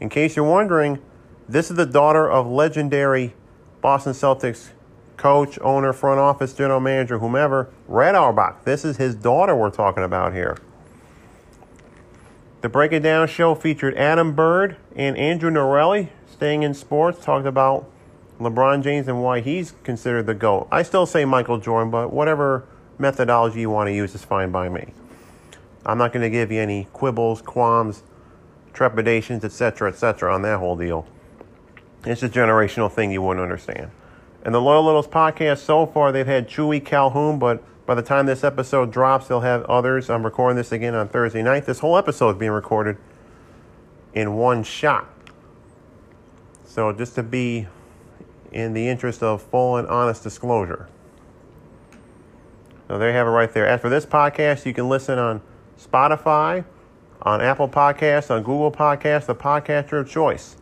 [0.00, 1.00] in case you're wondering,
[1.48, 3.34] this is the daughter of legendary
[3.80, 4.70] Boston Celtics
[5.16, 8.64] coach, owner, front office, general manager, whomever, Red Auerbach.
[8.64, 10.56] This is his daughter we're talking about here.
[12.62, 17.46] The Break It Down show featured Adam Bird and Andrew Norelli, staying in sports, talked
[17.46, 17.90] about
[18.40, 20.66] LeBron James and why he's considered the GOAT.
[20.72, 22.66] I still say Michael Jordan, but whatever
[22.98, 24.92] methodology you want to use is fine by me.
[25.84, 28.02] I'm not going to give you any quibbles, qualms,
[28.72, 30.34] trepidations, etc., etc.
[30.34, 31.06] on that whole deal.
[32.04, 33.90] It's a generational thing you wouldn't understand.
[34.42, 38.24] And the Loyal Littles podcast so far, they've had Chewy Calhoun, but by the time
[38.24, 40.08] this episode drops, they'll have others.
[40.08, 41.66] I'm recording this again on Thursday night.
[41.66, 42.96] This whole episode is being recorded
[44.14, 45.08] in one shot.
[46.64, 47.66] So just to be
[48.52, 50.88] in the interest of full and honest disclosure.
[52.88, 53.66] So there you have it right there.
[53.66, 55.42] As for this podcast, you can listen on
[55.78, 56.64] Spotify,
[57.22, 60.56] on Apple Podcasts, on Google Podcasts, the podcaster of choice.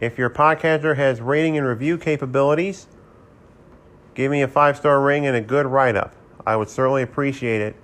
[0.00, 2.86] If your podcaster has rating and review capabilities,
[4.18, 6.12] Give me a five star ring and a good write up.
[6.44, 7.76] I would certainly appreciate it,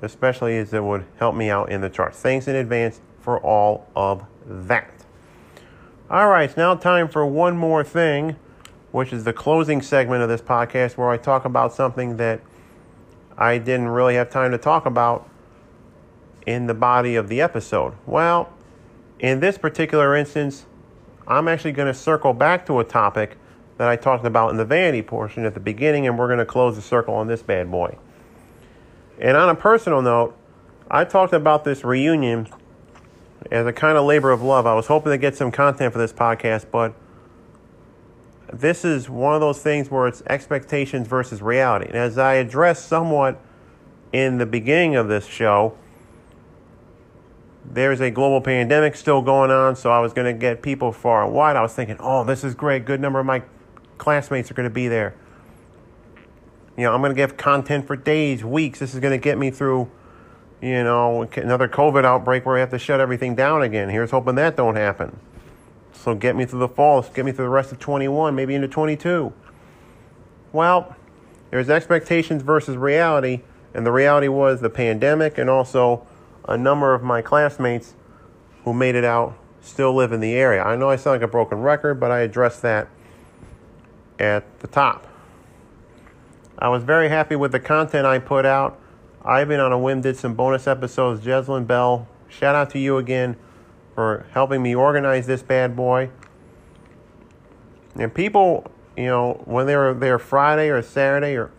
[0.00, 2.18] especially as it would help me out in the charts.
[2.18, 4.99] Thanks in advance for all of that.
[6.10, 8.34] All right, it's now time for one more thing,
[8.90, 12.40] which is the closing segment of this podcast where I talk about something that
[13.38, 15.30] I didn't really have time to talk about
[16.48, 17.94] in the body of the episode.
[18.06, 18.52] Well,
[19.20, 20.66] in this particular instance,
[21.28, 23.36] I'm actually going to circle back to a topic
[23.78, 26.44] that I talked about in the vanity portion at the beginning, and we're going to
[26.44, 27.96] close the circle on this bad boy.
[29.20, 30.36] And on a personal note,
[30.90, 32.48] I talked about this reunion
[33.50, 34.66] as a kind of labor of love.
[34.66, 36.94] I was hoping to get some content for this podcast, but
[38.52, 41.86] this is one of those things where it's expectations versus reality.
[41.86, 43.40] And as I addressed somewhat
[44.12, 45.76] in the beginning of this show,
[47.64, 51.24] there's a global pandemic still going on, so I was going to get people far
[51.24, 51.56] and wide.
[51.56, 52.84] I was thinking, oh, this is great.
[52.84, 53.42] Good number of my
[53.98, 55.14] classmates are going to be there.
[56.76, 58.78] You know, I'm going to give content for days, weeks.
[58.80, 59.90] This is going to get me through,
[60.60, 63.88] you know, another COVID outbreak where we have to shut everything down again.
[63.88, 65.18] Here's hoping that don't happen.
[65.92, 68.68] So get me through the fall, get me through the rest of 21, maybe into
[68.68, 69.32] 22.
[70.52, 70.96] Well,
[71.50, 73.42] there's expectations versus reality,
[73.74, 76.06] and the reality was the pandemic and also
[76.48, 77.94] a number of my classmates
[78.64, 80.62] who made it out still live in the area.
[80.62, 82.88] I know I sound like a broken record, but I addressed that
[84.18, 85.06] at the top.
[86.58, 88.79] I was very happy with the content I put out.
[89.24, 91.24] Ivan on a whim did some bonus episodes.
[91.24, 93.36] Jeslyn Bell, shout out to you again
[93.94, 96.10] for helping me organize this bad boy.
[97.96, 101.50] And people, you know, when they were there Friday or Saturday, or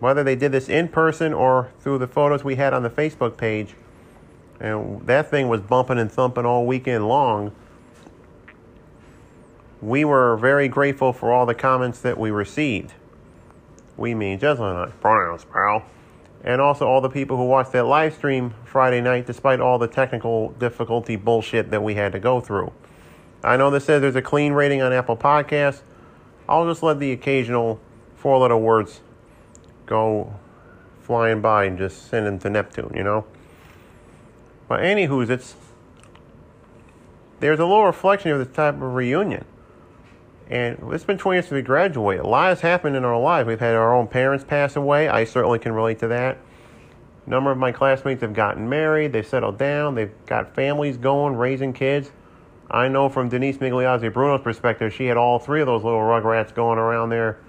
[0.00, 3.36] whether they did this in person or through the photos we had on the Facebook
[3.36, 3.74] page,
[4.60, 7.52] and that thing was bumping and thumping all weekend long
[9.80, 12.94] we were very grateful for all the comments that we received.
[13.96, 14.96] We mean Jeslyn and I.
[14.96, 15.84] Pronouns, pal.
[16.46, 19.88] And also all the people who watched that live stream Friday night, despite all the
[19.88, 22.72] technical difficulty bullshit that we had to go through.
[23.42, 25.80] I know this says there's a clean rating on Apple Podcasts.
[26.48, 27.80] I'll just let the occasional
[28.14, 29.00] four letter words
[29.86, 30.34] go
[31.02, 33.24] flying by and just send them to Neptune, you know?
[34.68, 35.56] But anywho's, it's
[37.40, 39.44] there's a little reflection of this type of reunion.
[40.48, 42.24] And it's been 20 years since we graduated.
[42.24, 43.48] A lot has happened in our lives.
[43.48, 45.08] We've had our own parents pass away.
[45.08, 46.38] I certainly can relate to that.
[47.26, 49.12] A number of my classmates have gotten married.
[49.12, 49.96] They've settled down.
[49.96, 52.12] They've got families going, raising kids.
[52.70, 56.54] I know from Denise Migliozzi Bruno's perspective, she had all three of those little rugrats
[56.54, 57.40] going around there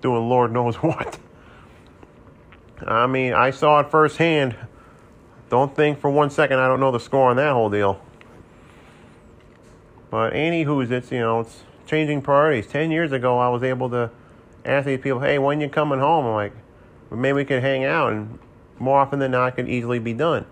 [0.00, 1.18] doing Lord knows what.
[2.86, 4.56] I mean, I saw it firsthand.
[5.48, 8.00] Don't think for one second I don't know the score on that whole deal.
[10.10, 12.66] But anywho's, it's, you know, it's changing priorities.
[12.66, 14.10] Ten years ago, I was able to
[14.64, 16.26] ask these people, hey, when you coming home?
[16.26, 16.52] I'm like,
[17.10, 18.12] well, maybe we could hang out.
[18.12, 18.38] And
[18.78, 20.44] more often than not, it could easily be done.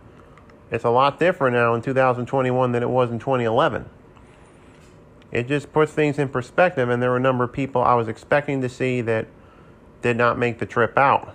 [0.71, 3.89] It's a lot different now in 2021 than it was in 2011.
[5.31, 8.09] It just puts things in perspective, and there were a number of people I was
[8.09, 9.27] expecting to see that
[10.01, 11.35] did not make the trip out.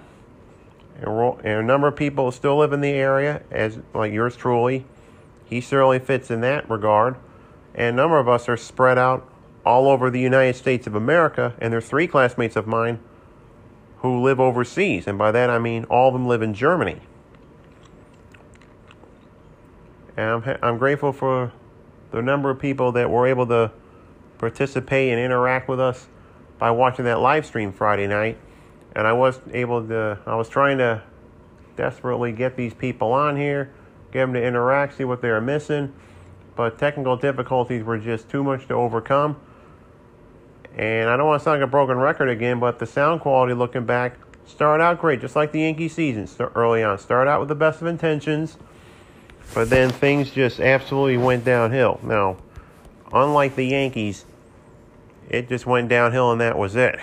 [1.01, 4.85] And a number of people still live in the area, as like yours truly.
[5.45, 7.15] He certainly fits in that regard.
[7.73, 9.28] And a number of us are spread out
[9.69, 12.99] all over the United States of America, and there's three classmates of mine
[13.97, 16.99] who live overseas, and by that I mean all of them live in Germany.
[20.17, 21.53] And I'm, I'm grateful for
[22.09, 23.71] the number of people that were able to
[24.39, 26.07] participate and interact with us
[26.57, 28.39] by watching that live stream Friday night.
[28.95, 31.03] And I was able to, I was trying to
[31.75, 33.71] desperately get these people on here,
[34.11, 35.93] get them to interact, see what they were missing.
[36.55, 39.39] But technical difficulties were just too much to overcome.
[40.77, 43.53] And I don't want to sound like a broken record again, but the sound quality
[43.53, 44.15] looking back
[44.45, 46.97] started out great, just like the Yankee season early on.
[46.97, 48.57] Started out with the best of intentions,
[49.53, 51.99] but then things just absolutely went downhill.
[52.03, 52.37] Now,
[53.13, 54.25] unlike the Yankees,
[55.29, 56.99] it just went downhill and that was it.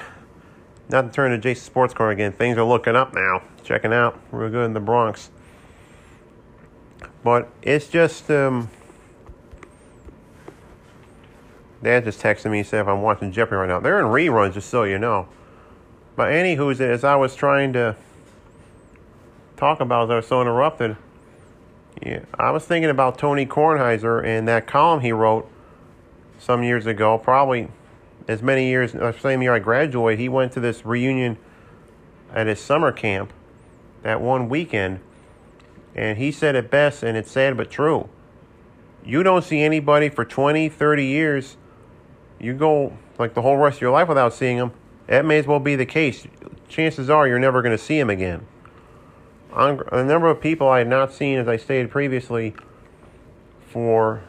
[0.89, 3.43] Not to turn to Jason Sports Car again, things are looking up now.
[3.64, 5.31] Checking out real good in the Bronx.
[7.25, 8.71] But it's just um,
[11.87, 13.78] Dad just texted me and said if I'm watching Jeopardy right now.
[13.78, 15.28] They're in reruns, just so you know.
[16.16, 17.95] But anywho, as I was trying to
[19.57, 20.97] talk about, as I was so interrupted,
[22.03, 25.49] yeah, I was thinking about Tony Kornheiser and that column he wrote
[26.41, 27.68] some years ago, probably
[28.26, 30.18] as many years, uh, same year I graduated.
[30.18, 31.39] He went to this reunion
[32.34, 33.32] at his summer camp
[34.03, 34.99] that one weekend,
[35.95, 38.09] and he said it best, and it's sad but true.
[39.05, 41.57] You don't see anybody for 20, 30 years
[42.39, 44.72] you go like the whole rest of your life without seeing him,
[45.07, 46.26] that may as well be the case.
[46.68, 48.47] Chances are you're never going to see him again.
[49.53, 52.55] A number of people I had not seen, as I stated previously,
[53.70, 54.22] for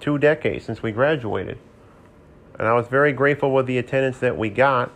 [0.00, 1.58] two decades since we graduated.
[2.58, 4.90] And I was very grateful with the attendance that we got.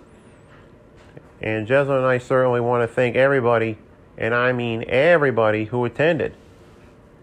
[1.41, 3.79] And Jeslyn and I certainly want to thank everybody,
[4.17, 6.35] and I mean everybody who attended.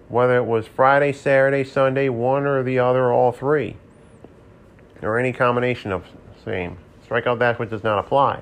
[0.07, 3.75] Whether it was Friday, Saturday, Sunday, one or the other, or all three
[5.06, 6.06] or any combination of
[6.43, 6.78] same.
[7.03, 8.41] Strike out that which does not apply.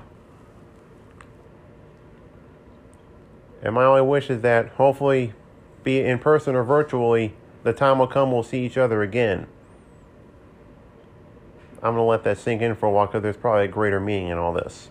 [3.62, 5.32] And my only wish is that hopefully,
[5.82, 9.46] be it in person or virtually, the time will come we'll see each other again.
[11.82, 14.00] I'm going to let that sink in for a while because there's probably a greater
[14.00, 14.88] meaning in all this.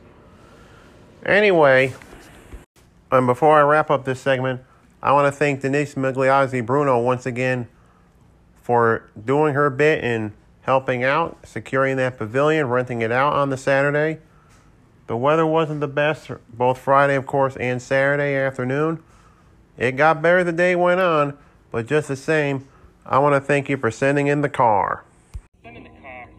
[1.26, 1.94] Anyway,
[3.12, 4.62] and before I wrap up this segment,
[5.02, 7.68] I want to thank Denise Migliozzi Bruno once again
[8.62, 10.34] for doing her bit in
[10.64, 14.20] helping out, securing that pavilion, renting it out on the Saturday.
[15.08, 19.04] The weather wasn't the best, both Friday, of course, and Saturday afternoon.
[19.78, 21.38] It got better the day went on,
[21.72, 22.68] but just the same,
[23.06, 25.04] I want to thank you for sending in the car.
[25.62, 26.30] Send in the car.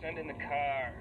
[0.00, 0.94] Send in the car.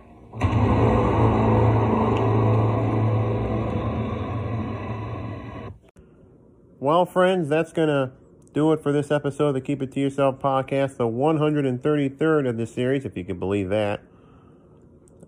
[6.79, 8.11] Well, friends, that's going to
[8.53, 12.57] do it for this episode of the Keep It To Yourself podcast, the 133rd of
[12.57, 14.01] this series, if you can believe that.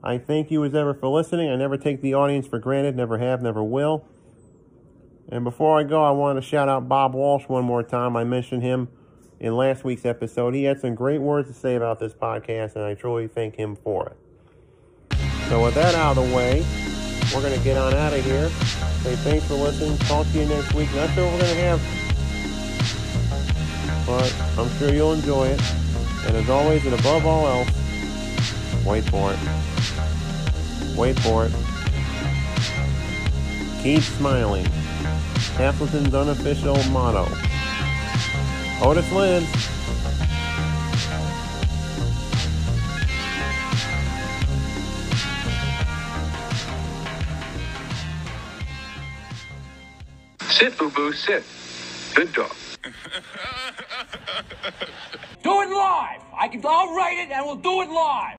[0.04, 1.50] I thank you as ever for listening.
[1.50, 4.06] I never take the audience for granted, never have, never will.
[5.30, 8.18] And before I go, I want to shout out Bob Walsh one more time.
[8.18, 8.90] I mentioned him
[9.40, 10.54] in last week's episode.
[10.54, 13.78] He had some great words to say about this podcast, and I truly thank him
[13.78, 15.18] for it.
[15.48, 16.66] So, with that out of the way,
[17.34, 18.50] we're going to get on out of here.
[18.50, 19.98] Say thanks for listening.
[20.00, 20.94] Talk to you next week.
[20.94, 22.03] Not sure we're going to have
[24.06, 25.62] but I'm sure you'll enjoy it.
[26.26, 27.70] And as always, and above all else,
[28.86, 29.40] wait for it.
[30.98, 31.52] Wait for it.
[33.82, 34.66] Keep smiling.
[35.58, 37.28] Castleton's unofficial motto.
[38.82, 39.48] Otis lives.
[50.50, 51.44] Sit, boo boo, sit.
[52.16, 52.56] Good dog.
[52.84, 52.90] Do
[55.62, 56.22] it live.
[56.38, 56.62] I can.
[56.66, 58.32] I'll write it, and we'll do it live.